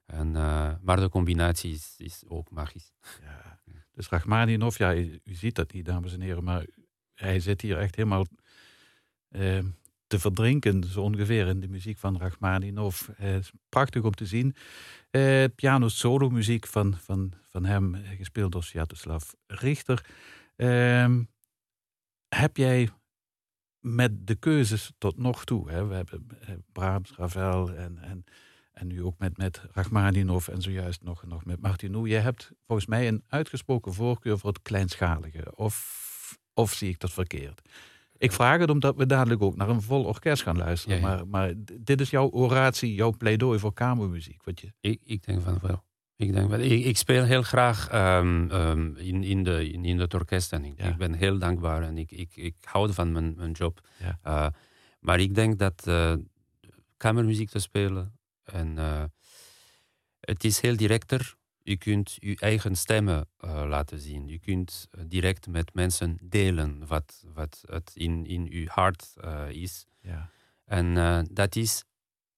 [0.06, 2.92] En, uh, maar de combinatie is, is ook magisch.
[3.22, 3.60] Ja.
[3.92, 6.66] Dus Rachmaninov, ja, u, u, ziet dat niet, dames en heren, maar
[7.14, 8.26] hij zit hier echt helemaal
[10.08, 13.08] te verdrinken, zo ongeveer, in de muziek van Rachmaninov.
[13.22, 13.36] Uh,
[13.70, 14.56] prachtig om te zien.
[15.12, 20.06] Uh, piano solo muziek van, van, van hem, gespeeld door Sviatoslav Richter.
[20.56, 21.16] Uh,
[22.28, 22.90] heb jij
[23.80, 26.28] met de keuzes tot nog toe, hè, we hebben
[26.72, 28.24] Brahms, Ravel en, en,
[28.72, 32.08] en nu ook met, met Rachmaninov en zojuist nog, nog met Martinou.
[32.08, 35.56] Jij hebt volgens mij een uitgesproken voorkeur voor het kleinschalige.
[35.56, 37.62] Of, of zie ik dat verkeerd?
[38.18, 41.02] Ik vraag het omdat we dadelijk ook naar een vol orkest gaan luisteren.
[41.02, 44.44] Maar, maar dit is jouw oratie, jouw pleidooi voor kamermuziek.
[44.44, 44.74] Wat je...
[44.80, 45.84] ik, ik denk van wel.
[46.16, 46.60] Ik, denk wel.
[46.60, 50.66] Ik, ik speel heel graag um, um, in, in, de, in, in het orkest en
[50.66, 53.88] ik, ik ben heel dankbaar en ik, ik, ik hou van mijn, mijn job.
[54.28, 54.48] Uh,
[55.00, 56.14] maar ik denk dat uh,
[56.98, 59.04] kamermuziek te spelen en uh,
[60.20, 61.36] het is heel directer
[61.68, 64.28] je kunt je eigen stemmen uh, laten zien.
[64.28, 69.50] Je kunt uh, direct met mensen delen wat, wat het in, in je hart uh,
[69.50, 69.86] is.
[70.02, 70.30] Ja.
[70.66, 70.94] En
[71.32, 71.84] dat is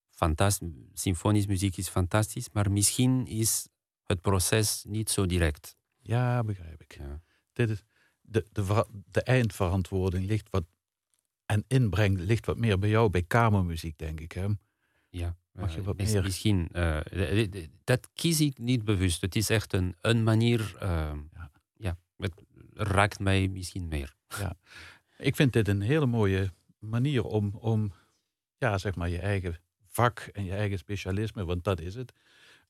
[0.10, 0.70] fantastisch.
[0.94, 3.68] Symfonisch muziek is fantastisch, maar misschien is
[4.04, 5.78] het proces niet zo direct.
[6.02, 6.98] Ja, begrijp ik.
[6.98, 7.22] Ja.
[7.54, 7.84] Dit is
[8.22, 10.66] de, de, de eindverantwoording ligt wat
[11.46, 14.32] en inbreng ligt wat meer bij jou bij kamermuziek, denk ik.
[14.32, 14.48] Hè?
[15.10, 15.38] Ja.
[15.60, 16.24] Mag je wat meer...
[16.24, 17.00] Misschien, uh,
[17.84, 19.22] dat kies ik niet bewust.
[19.22, 21.52] Het is echt een, een manier, uh, ja.
[21.78, 22.34] ja, het
[22.74, 24.16] raakt mij misschien meer.
[24.28, 24.56] Ja.
[25.18, 27.94] Ik vind dit een hele mooie manier om, om
[28.58, 29.58] ja, zeg maar je eigen
[29.88, 32.14] vak en je eigen specialisme, want dat is het.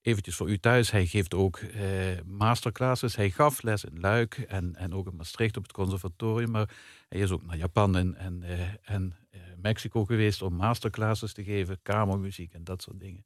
[0.02, 1.84] Eventjes voor u thuis, hij geeft ook eh,
[2.26, 3.16] masterclasses.
[3.16, 6.52] Hij gaf les in Luik en, en ook in Maastricht op het conservatorium.
[6.52, 6.70] Maar
[7.10, 9.16] hij is ook naar Japan en, en, uh, en
[9.62, 13.26] Mexico geweest om masterclasses te geven, kamermuziek en dat soort dingen.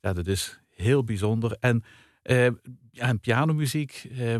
[0.00, 1.56] Ja, dat is heel bijzonder.
[1.60, 1.84] En,
[2.22, 2.46] uh,
[2.92, 4.36] en pianomuziek, uh,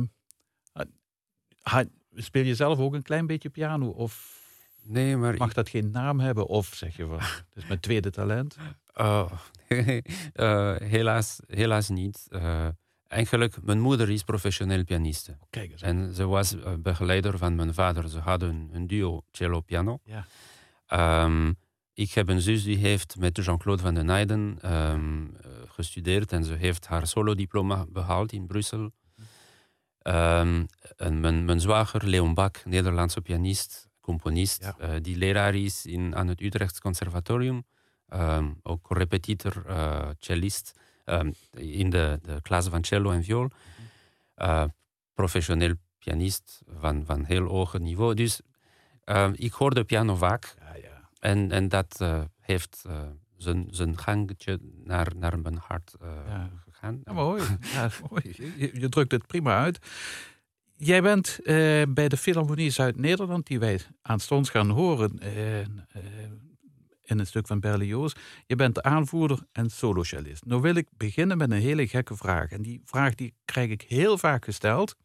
[2.15, 3.89] speel je zelf ook een klein beetje piano?
[3.89, 4.41] Of
[4.83, 6.47] nee, maar mag dat geen naam hebben?
[6.47, 8.57] Of zeg je van, het is mijn tweede talent?
[8.97, 9.33] Uh,
[10.97, 12.29] helaas, helaas niet.
[13.07, 15.37] Eigenlijk, mijn moeder is professioneel pianiste.
[15.51, 15.83] Kijk eens.
[15.83, 18.09] En ze was begeleider van mijn vader.
[18.09, 19.99] Ze hadden een duo cello-piano.
[20.05, 20.27] Ja.
[20.93, 21.57] Um,
[21.95, 25.37] ik heb een zus die heeft met Jean-Claude van den Eyden um,
[25.67, 28.91] gestudeerd en ze heeft haar solo-diploma behaald in Brussel.
[30.03, 30.67] Um,
[30.97, 34.77] en mijn, mijn zwager, Leon Bak, Nederlandse pianist, componist, ja.
[34.81, 37.65] uh, die leraar is in, aan het Utrechts Conservatorium.
[38.09, 40.73] Um, ook repetitor, uh, cellist
[41.51, 43.49] in de, de klasse van cello en viool.
[44.37, 44.65] Uh,
[45.15, 48.15] professioneel pianist van, van heel hoog niveau.
[48.15, 48.41] Dus
[49.33, 50.55] ik hoor de piano vaak.
[51.21, 53.01] En, en dat uh, heeft uh,
[53.37, 55.95] zijn, zijn gangetje naar, naar mijn hart
[56.27, 56.51] ja.
[56.65, 57.01] gegaan.
[57.05, 57.43] Ja, mooi.
[57.61, 58.35] ja, mooi.
[58.57, 59.79] Je, je, drukt het prima uit.
[60.77, 61.39] Jij bent
[61.95, 65.19] bij de Philharmonie Zuid-Nederland, die wij aanstonds gaan horen
[67.13, 68.13] in een stuk van Berlioz.
[68.47, 70.45] Je bent de aanvoerder en solocellist.
[70.45, 72.51] Nou wil ik beginnen met een hele gekke vraag.
[72.51, 74.97] En die vraag die krijg ik heel vaak gesteld.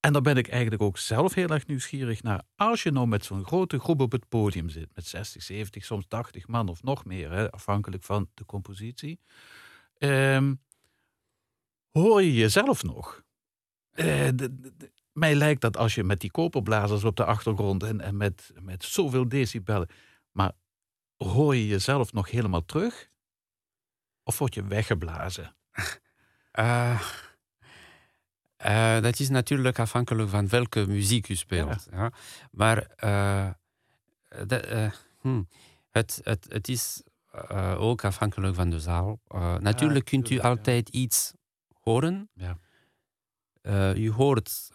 [0.00, 2.42] En daar ben ik eigenlijk ook zelf heel erg nieuwsgierig naar.
[2.56, 6.06] Als je nou met zo'n grote groep op het podium zit, met 60, 70, soms
[6.08, 9.20] 80 man of nog meer, hè, afhankelijk van de compositie,
[9.98, 10.54] ehm,
[11.90, 13.22] hoor je jezelf nog?
[13.92, 14.28] Uh,
[15.12, 18.84] mij lijkt dat als je met die koperblazers op de achtergrond en, en met, met
[18.84, 19.88] zoveel decibellen,
[20.32, 20.52] maar
[21.16, 23.10] hoor je jezelf nog helemaal terug?
[24.22, 25.56] Of word je weggeblazen?
[26.58, 27.02] Uh,
[28.66, 31.88] uh, dat is natuurlijk afhankelijk van welke muziek je speelt.
[31.90, 32.02] Ja.
[32.02, 32.12] ja.
[32.50, 33.50] Maar uh,
[34.46, 35.48] de, uh, hmm,
[35.90, 37.02] het, het, het is
[37.76, 39.20] ook afhankelijk van de zaal.
[39.60, 41.32] natuurlijk kunt u altijd iets
[41.72, 42.30] horen.
[42.34, 42.58] Ja.
[43.94, 44.70] u hoort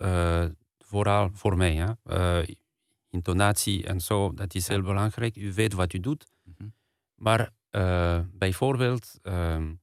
[0.80, 1.98] vooral voor mij, ja,
[3.10, 5.36] intonatie en zo, dat is heel belangrijk.
[5.36, 6.26] U weet wat u doet.
[6.44, 6.74] Mm -hmm.
[7.16, 7.50] Maar
[8.32, 9.74] bijvoorbeeld ehm,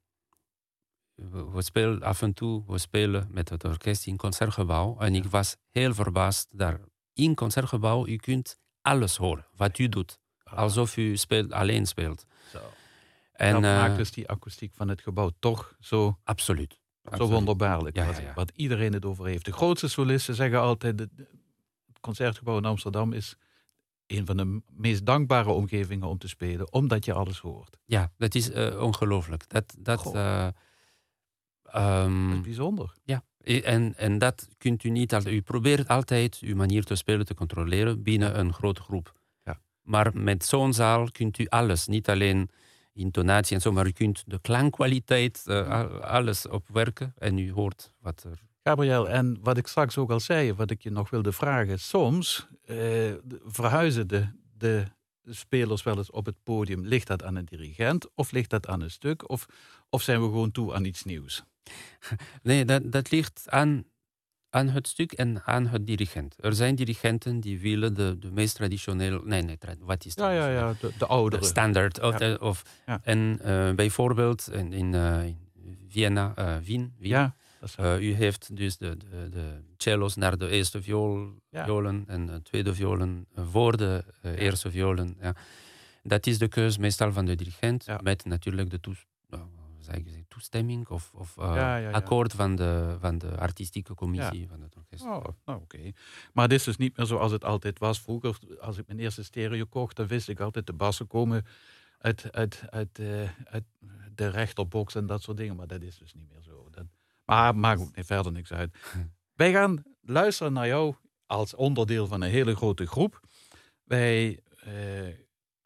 [1.29, 4.99] we spelen af en toe, we spelen met het orkest in concertgebouw.
[4.99, 6.81] En ik was heel verbaasd daar.
[7.13, 10.19] In concertgebouw, u kunt alles horen, wat u doet.
[10.45, 12.27] Alsof u speelt, alleen speelt.
[12.53, 12.59] Zo.
[13.33, 16.19] En dat maakt dus die akoestiek van het gebouw toch zo...
[16.25, 16.79] Absoluut.
[17.17, 19.45] Zo wonderbaarlijk, ja, wat, wat, iedereen het over heeft.
[19.45, 21.11] De grootste solisten zeggen altijd, het
[22.01, 23.37] concertgebouw in Amsterdam is
[24.07, 27.77] een van de meest dankbare omgevingen om te spelen, omdat je alles hoort.
[27.85, 29.49] Ja, dat is uh, ongelooflijk.
[29.49, 30.47] Dat, dat, uh,
[31.77, 32.95] um, dat is bijzonder.
[33.05, 35.35] Ja, en, en dat kunt u niet altijd.
[35.35, 39.15] U probeert altijd uw manier te spelen te controleren binnen een grote groep.
[39.45, 39.61] Ja.
[39.83, 42.51] Maar met zo'n zaal kunt u alles, niet alleen
[42.93, 48.23] intonatie en zo, maar u kunt de klankkwaliteit, uh, alles opwerken en u hoort wat
[48.23, 51.81] er Gabriel, en wat ik straks ook al zei, wat ik je nog wilde vragen.
[51.81, 52.77] Soms eh,
[53.45, 54.85] verhuizen de, de
[55.25, 56.87] spelers wel eens op het podium.
[56.87, 59.31] Ligt dat aan een dirigent of ligt dat aan een stuk?
[59.31, 59.47] Of,
[59.91, 61.45] of zijn we gewoon toe aan iets nieuws?
[62.43, 63.85] Nee, dat, dat ligt aan,
[64.51, 66.35] aan het stuk en aan het dirigent.
[66.39, 69.21] Er zijn dirigenten die willen de, de meest traditionele...
[69.25, 70.27] Nee, nee, wat is dat?
[70.27, 71.45] Ja, ja, ja, de, de oudere.
[71.45, 72.01] standaard.
[72.01, 72.35] Of, ja.
[72.35, 73.01] of ja.
[73.03, 75.39] En uh, bijvoorbeeld in, in, uh, in
[75.89, 77.35] Vienna, uh, Wien, Wien ja.
[77.81, 81.65] Uh, u heeft dus de, de, de, cello's naar de eerste viool, ja.
[81.65, 85.17] violen en de tweede violen voor de uh, eerste violen.
[85.21, 85.35] Ja.
[86.03, 88.01] Dat is de keus meestal van de dirigent, ja.
[88.03, 88.81] met natuurlijk de
[89.91, 95.03] toes, toestemming of, of ja, akkoord van de, van de artistieke commissie van het orkest.
[95.03, 95.91] Oh, nou, oké.
[96.33, 98.01] Maar het is dus niet meer zoals het altijd was.
[98.01, 101.45] Vroeger, als ik mijn eerste stereo kocht, dan wist ik altijd de bassen komen
[101.99, 103.01] uit, uit, uit,
[103.45, 103.65] uit
[104.15, 105.57] de rechterbox en dat soort dingen.
[105.57, 106.69] Maar dat is dus niet meer zo.
[106.71, 106.87] Dat,
[107.25, 108.77] maar maakt ook verder niks uit.
[109.41, 110.95] Wij gaan luisteren naar jou
[111.27, 113.21] als onderdeel van een hele grote groep.
[113.85, 114.73] Wij eh,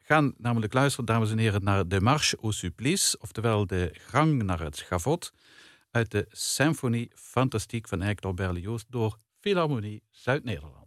[0.06, 4.60] gaan namelijk luisteren, dames en heren, naar de Marche au Supplice, oftewel de gang naar
[4.60, 5.32] het schavot,
[5.90, 10.83] uit de Symfonie Fantastiek van Hector Berlioz door Philharmonie Zuid-Nederland.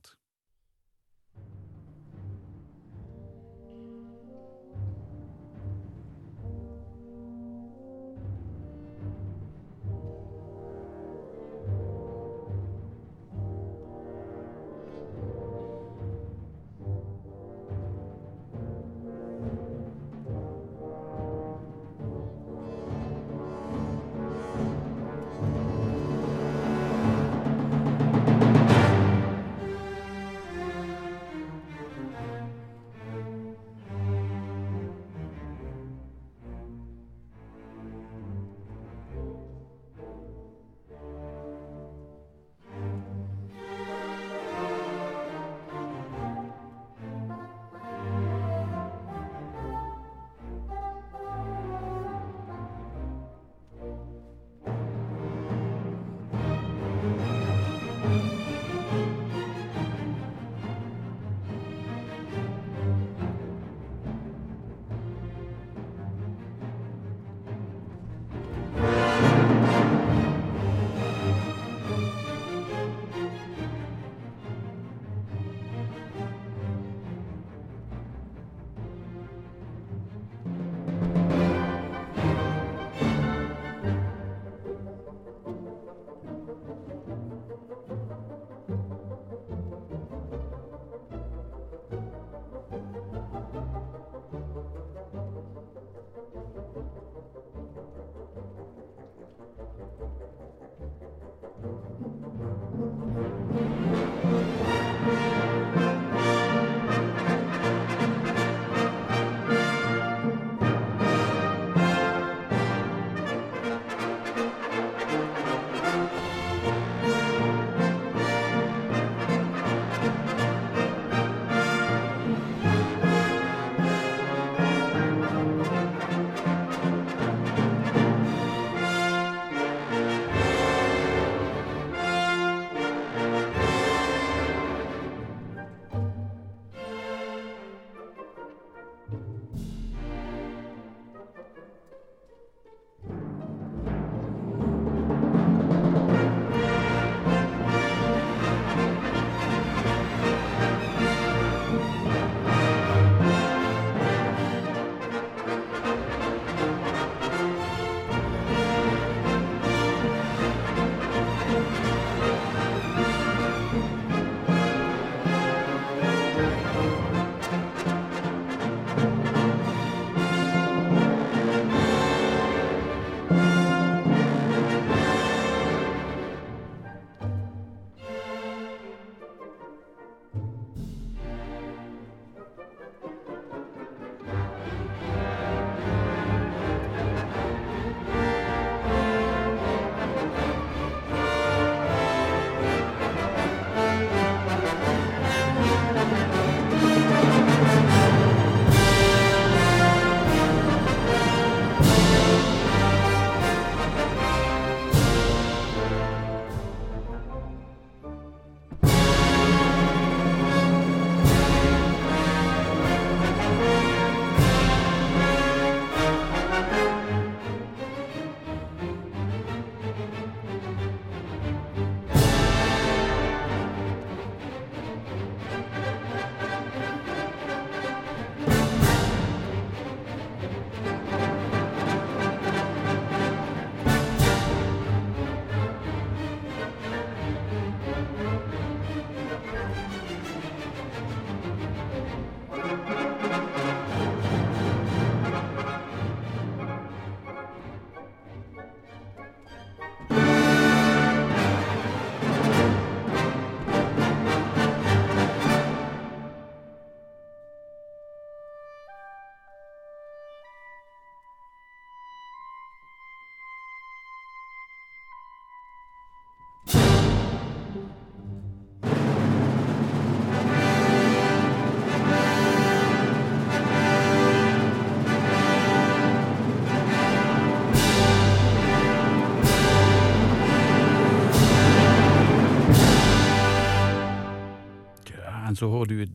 [285.58, 286.08] Zo hoorde u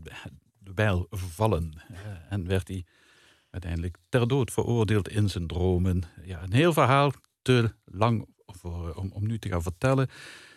[0.59, 1.73] de bijl vallen.
[2.29, 2.85] en werd hij
[3.51, 6.03] uiteindelijk ter dood veroordeeld in zijn dromen.
[6.25, 7.13] Ja, een heel verhaal,
[7.43, 10.09] te lang voor, om, om nu te gaan vertellen.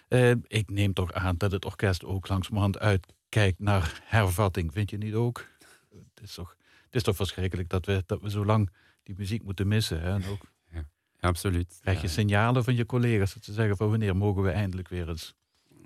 [0.09, 4.73] Uh, ik neem toch aan dat het orkest ook langzamerhand uitkijkt naar hervatting.
[4.73, 5.47] Vind je niet ook?
[5.89, 6.55] Het is toch,
[6.85, 8.69] het is toch verschrikkelijk dat we, dat we zo lang
[9.03, 10.01] die muziek moeten missen.
[10.01, 10.09] Hè?
[10.09, 10.85] En ook ja,
[11.19, 11.77] absoluut.
[11.81, 15.09] Krijg je signalen van je collega's dat ze zeggen van wanneer mogen we eindelijk weer
[15.09, 15.35] eens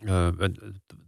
[0.01, 0.27] uh,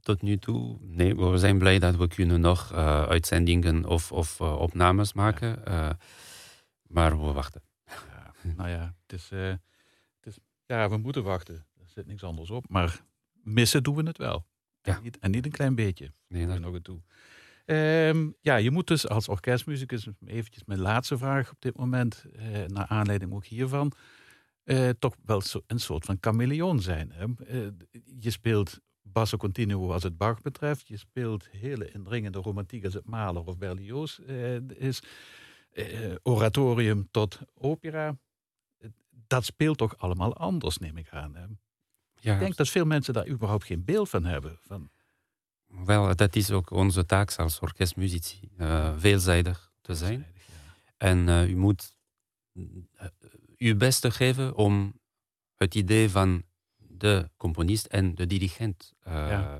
[0.01, 4.39] tot nu toe, nee, we zijn blij dat we kunnen nog uh, uitzendingen of, of
[4.39, 5.63] uh, opnames maken.
[6.87, 7.61] maar we wachten.
[7.85, 11.55] Ja, nou ja, het is, het is, ja, we moeten wachten.
[11.55, 12.69] Er zit niks anders op.
[12.69, 13.01] Maar
[13.33, 14.45] missen doen we het wel.
[14.81, 14.95] Ja.
[14.95, 16.11] En, niet, en niet een klein beetje.
[16.27, 17.01] Nee, dat nog toe.
[17.65, 22.25] Um, ja, je moet dus als orkestmuzikus, eventjes mijn laatste vraag op dit moment,
[22.67, 23.93] naar aanleiding ook hiervan,
[24.63, 27.11] uh, toch wel zo, een soort van chameleon zijn.
[27.11, 27.25] Hè?
[27.25, 27.71] Uh,
[28.19, 30.87] je speelt basso continuo als het Bach betreft.
[30.87, 35.03] Je speelt hele indringende romantiek als het Mahler of Berlioz uh, is.
[36.23, 38.17] oratorium tot opera.
[39.27, 41.35] Dat speelt toch allemaal anders, neem ik aan.
[41.35, 41.45] Hè?
[42.15, 42.33] Ja.
[42.33, 44.57] Ik denk dat veel mensen daar überhaupt geen beeld van hebben.
[44.61, 44.89] Van...
[45.85, 48.49] Wel, dat is ook onze taak als orkestmuzici.
[48.97, 50.25] veelzijdig te zijn.
[50.25, 51.07] Veelzijdig, ja.
[51.07, 51.93] En u moet
[53.61, 54.93] uw best te geven om
[55.55, 56.43] het idee van
[56.77, 59.59] de componist en de dirigent uh, ja.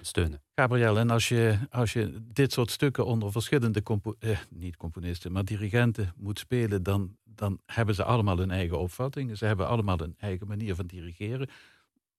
[0.00, 0.42] steunen.
[0.54, 5.32] Gabriel, en als je, als je dit soort stukken onder verschillende compo eh, niet componisten,
[5.32, 9.38] maar dirigenten moet spelen, dan, dan hebben ze allemaal hun eigen opvatting.
[9.38, 11.48] Ze hebben allemaal een eigen manier van dirigeren.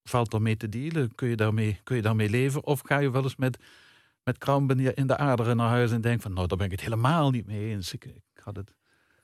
[0.03, 1.15] Valt er mee te dealen?
[1.15, 2.63] Kun je daarmee, kun je daarmee leven?
[2.63, 3.57] Of ga je wel eens met,
[4.23, 6.81] met krampen in de aderen naar huis en denk van, nou, daar ben ik het
[6.81, 7.93] helemaal niet mee eens.
[7.93, 8.73] Ik, ik had het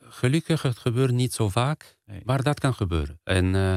[0.10, 3.20] gelukkig, het gebeurt niet zo vaak, maar dat kan gebeuren.
[3.24, 3.76] En, uh,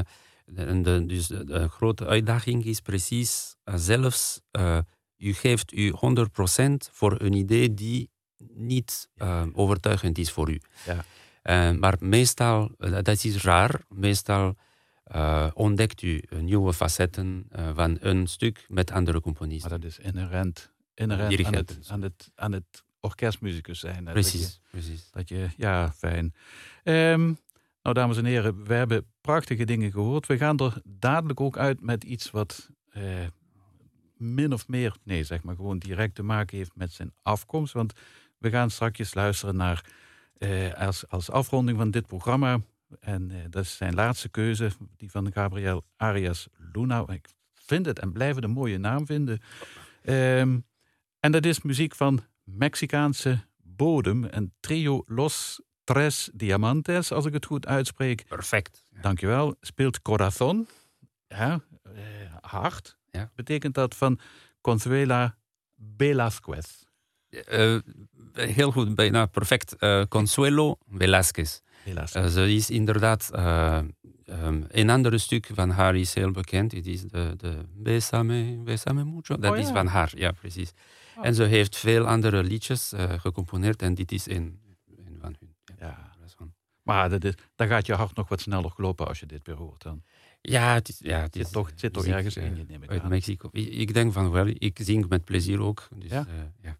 [0.83, 4.77] de, dus de, grote uitdaging is precies, uh, zelfs uh,
[5.17, 5.95] u geeft u 100%
[6.91, 8.09] voor een idee die
[8.53, 9.09] niet
[9.53, 10.61] overtuigend is voor u.
[10.85, 11.71] Ja.
[11.71, 14.55] maar meestal, dat is raar, meestal
[15.53, 19.69] ontdekt u nieuwe facetten van een stuk met andere componisten.
[19.69, 24.03] Maar dat is inherent, inherent aan het, aan, het, aan het orkestmuzikus zijn.
[24.03, 25.09] Precies, dat je, precies.
[25.11, 26.33] Dat je, ja, fijn.
[26.83, 27.37] Um,
[27.81, 30.27] nou, dames en heren, we hebben prachtige dingen gehoord.
[30.27, 33.03] We gaan er dadelijk ook uit met iets wat uh,
[34.17, 37.73] min of meer, nee, zeg maar gewoon direct te maken heeft met zijn afkomst.
[37.73, 37.93] Want
[38.37, 39.85] we gaan straks luisteren naar,
[40.37, 42.59] uh, als, als afronding van dit programma,
[42.99, 47.05] en uh, dat is zijn laatste keuze, die van Gabriel Arias Luna.
[47.07, 49.41] Ik vind het en blijf het een mooie naam vinden.
[50.03, 50.65] Um,
[51.19, 54.27] en dat is muziek van Mexicaanse bodem.
[54.29, 58.25] Een trio Los Tres Diamantes, als ik het goed uitspreek.
[58.27, 58.83] Perfect.
[59.01, 59.55] Dankjewel.
[59.61, 60.67] Speelt Corazon.
[61.27, 61.93] Ja, eh,
[62.41, 62.97] hart.
[63.11, 63.31] Ja.
[63.35, 64.19] Betekent dat van
[64.61, 65.37] Consuela
[65.97, 66.85] Velázquez.
[67.29, 67.79] Uh,
[68.33, 69.75] heel goed, bijna perfect.
[69.79, 71.59] Uh, Consuelo Velázquez.
[71.85, 76.71] Uh, ze is inderdaad um, een ander stuk van haar is heel bekend.
[76.71, 79.37] Het is de, de Besame, Besame Mucho.
[79.37, 80.73] Dat oh, is van haar, ja, precies.
[81.21, 84.59] En ze heeft veel andere liedjes uh, gecomponeerd en dit is een,
[84.97, 85.55] een van hun.
[85.79, 85.87] Ja.
[85.87, 86.15] ja.
[86.87, 89.55] Maar dat is, dan gaat je hart nog wat sneller kloppen als je dit weer
[89.55, 90.03] hoort dan.
[90.41, 92.83] Ja, het, is, ja, het, is, zit toch, het zit toch ergens in je, neem
[92.83, 93.49] ik Uit Mexico.
[93.51, 95.87] Ik, ik, denk van wel, ik zing met plezier ook.
[95.95, 96.25] Dus, ja?
[96.27, 96.77] Uh, ja.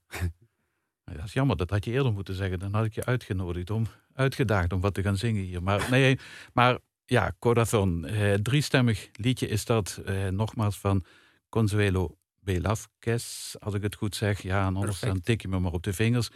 [1.16, 2.60] dat is jammer, dat had je eerder moeten zeggen.
[2.60, 5.64] Dan had ik je uitgenodigd om, uitgedaagd om wat te gaan zingen hier.
[5.64, 6.20] Maar nee,
[6.54, 10.02] maar ja, Corazon, eh, driestemmig liedje is dat.
[10.06, 11.06] Eh, nogmaals van
[11.50, 12.18] Consuelo
[12.48, 14.42] Velázquez, als ik het goed zeg.
[14.42, 16.30] Ja, en anders dan tik je me maar op de vingers.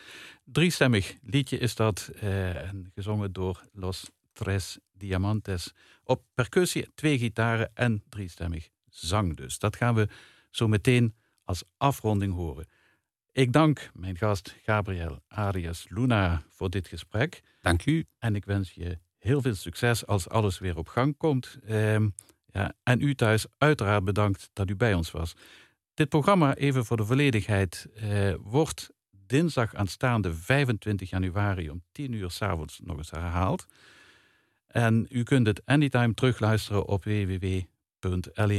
[0.43, 5.73] Driestemmig liedje is dat, eh, en gezongen door Los Tres Diamantes.
[6.03, 9.59] Op percussie, twee gitaren en driestemmig zang dus.
[9.59, 10.07] Dat gaan we
[10.49, 12.67] zo meteen als afronding horen.
[13.31, 17.41] Ik dank mijn gast Gabriel Arias Luna voor dit gesprek.
[17.61, 18.05] Dank u.
[18.19, 21.57] En ik wens je heel veel succes als alles weer op gang komt.
[21.65, 22.09] Ehm,
[22.45, 25.33] ja, en u thuis uiteraard bedankt dat u bij ons was.
[26.01, 28.89] Dit programma, even voor de volledigheid, eh, wordt
[29.27, 33.65] dinsdag aanstaande 25 januari om 10 uur s'avonds nog eens herhaald.
[34.67, 38.49] En u kunt het anytime terugluisteren op www.l1.nl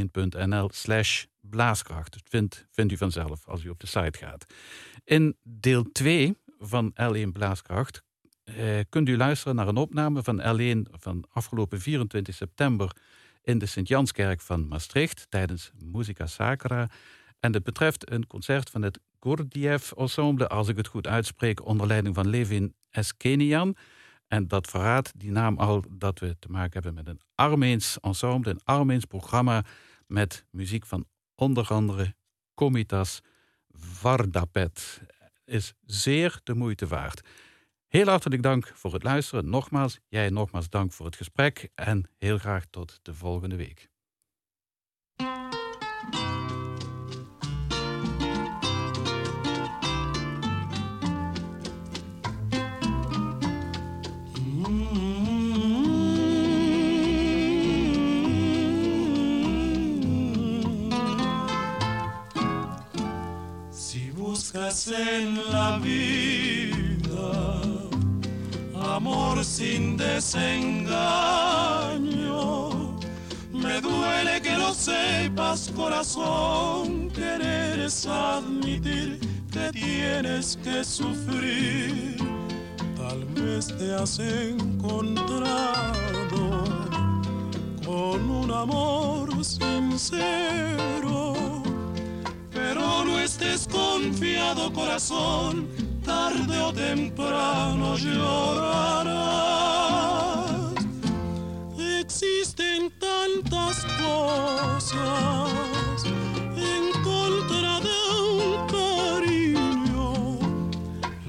[0.72, 2.12] slash blaaskracht.
[2.12, 4.47] Dat vindt, vindt u vanzelf als u op de site gaat.
[5.05, 8.03] In deel 2 van L1 Blaaskracht
[8.45, 12.97] eh, kunt u luisteren naar een opname van L1 van afgelopen 24 september
[13.43, 16.88] in de Sint-Janskerk van Maastricht tijdens Musica Sacra.
[17.43, 21.86] En het betreft een concert van het Gurdjieff Ensemble, als ik het goed uitspreek, onder
[21.86, 23.76] leiding van Levin Eskenian.
[24.26, 28.51] En dat verraadt die naam al dat we te maken hebben met een Armeens ensemble,
[28.51, 29.64] een Armeens programma
[30.07, 32.14] met muziek van onder andere
[32.55, 33.20] Komitas,
[33.70, 35.01] Vardapet.
[35.45, 37.20] Is zeer de moeite waard.
[37.88, 39.51] Heel hartelijk dank voor het luisteren.
[39.51, 41.68] Nogmaals, jij nogmaals dank voor het gesprek.
[41.74, 43.90] En heel graag tot de volgende week.
[64.73, 67.61] En la vida,
[68.97, 70.89] amor sin desengaño.
[73.53, 79.20] Me duele que lo sepas, corazón, querer admitir
[79.53, 82.16] que tienes que sufrir.
[82.97, 85.85] Tal vez te has encontrado
[87.85, 91.22] con un amor sincero
[93.43, 95.68] pero no estés confiado corazón,
[96.05, 99.22] tarde o temprano llorarás.
[102.01, 104.84] Existen tantas cosas
[106.57, 107.97] en contra de
[108.32, 110.38] un cariño.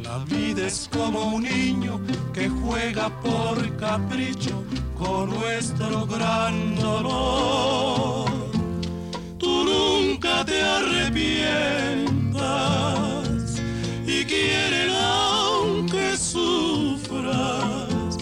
[0.01, 1.99] La vida es como un niño
[2.33, 4.63] que juega por capricho
[4.97, 8.33] con nuestro gran dolor
[9.63, 13.61] nunca arrepientas
[14.05, 18.17] y quieren aunque sufras.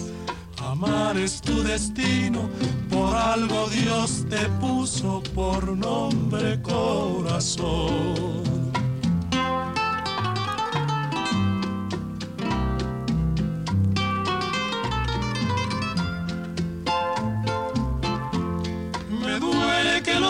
[0.58, 2.48] Amar es tu destino,
[2.90, 8.51] por algo Dios te puso por nombre corazón.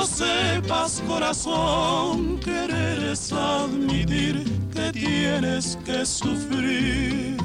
[0.07, 7.37] Sepas corazón, querer es admitir que tienes que sufrir.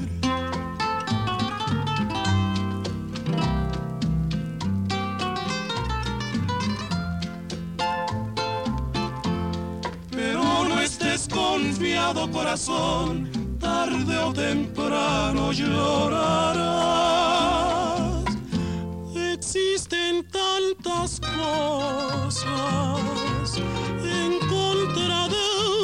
[10.12, 13.30] Pero no estés confiado corazón,
[13.60, 16.78] tarde o temprano llorarás.
[20.76, 22.46] Tantas cosas
[24.04, 25.36] en contra de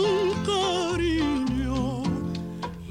[0.09, 2.03] un cariño.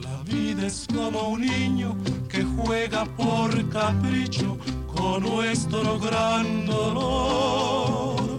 [0.01, 1.97] La vida es como un niño
[2.29, 4.57] que juega por capricho
[4.95, 8.39] con nuestro gran dolor.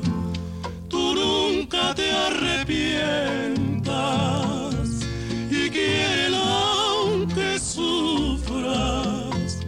[0.87, 5.03] Tú nunca te arrepientas
[5.49, 9.59] y quiere aunque sufras.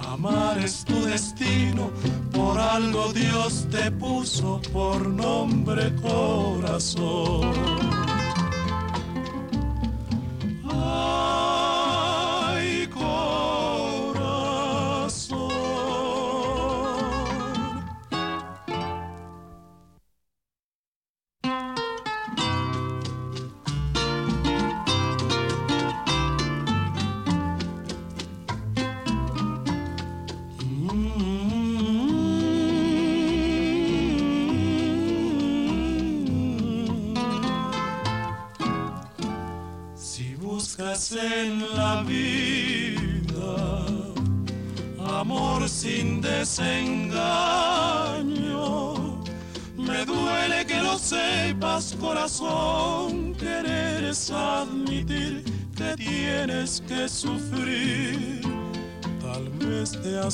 [0.00, 1.90] Amar es tu destino
[2.36, 7.95] por algo Dios te puso por nombre corazón.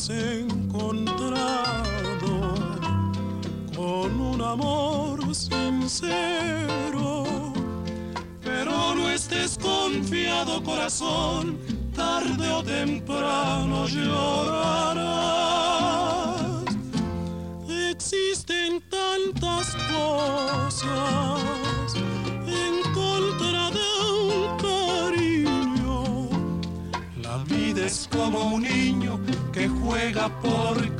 [0.02, 1.84] Has encontrado
[3.76, 7.22] con un amor sincero.
[8.42, 11.56] Pero no estés confiado corazón,
[11.94, 13.21] tarde o temprano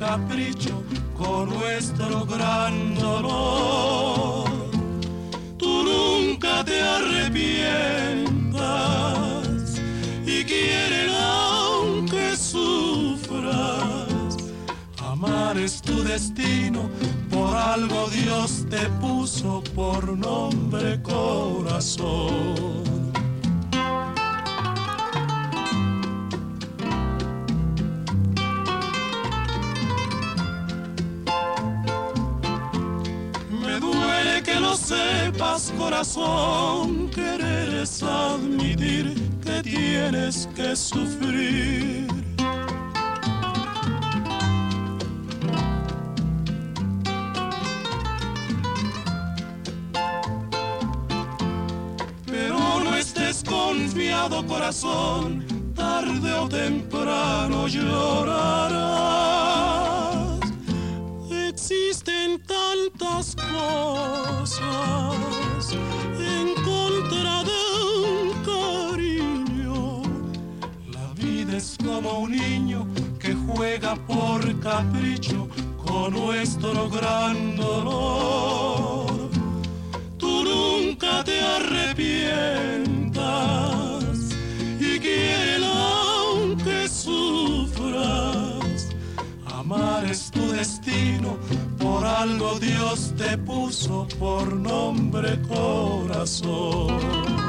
[0.02, 0.82] capricho
[1.16, 4.50] con nuestro gran dolor
[5.62, 9.80] nunca te arrepientas
[10.26, 14.36] y quieren aunque sufras.
[14.98, 16.90] Amar es tu destino,
[17.30, 23.01] por algo Dios te puso por nombre corazón.
[34.76, 39.14] Sepas corazón, querer es admitir
[39.44, 42.06] que tienes que sufrir.
[52.26, 55.44] Pero no estés confiado corazón,
[55.74, 59.41] tarde o temprano llorarás.
[63.34, 64.60] Cosas
[66.18, 67.52] en contra de
[68.10, 70.02] un cariño.
[70.92, 72.86] La vida es como un niño
[73.18, 75.48] que juega por capricho
[75.84, 79.30] con nuestro gran dolor.
[80.18, 84.34] Tú nunca te arrepientas
[84.80, 88.88] y quiere aunque sufras.
[89.46, 91.38] Amar es tu destino,
[91.82, 97.41] por algo Dios te puso por nombre corazón.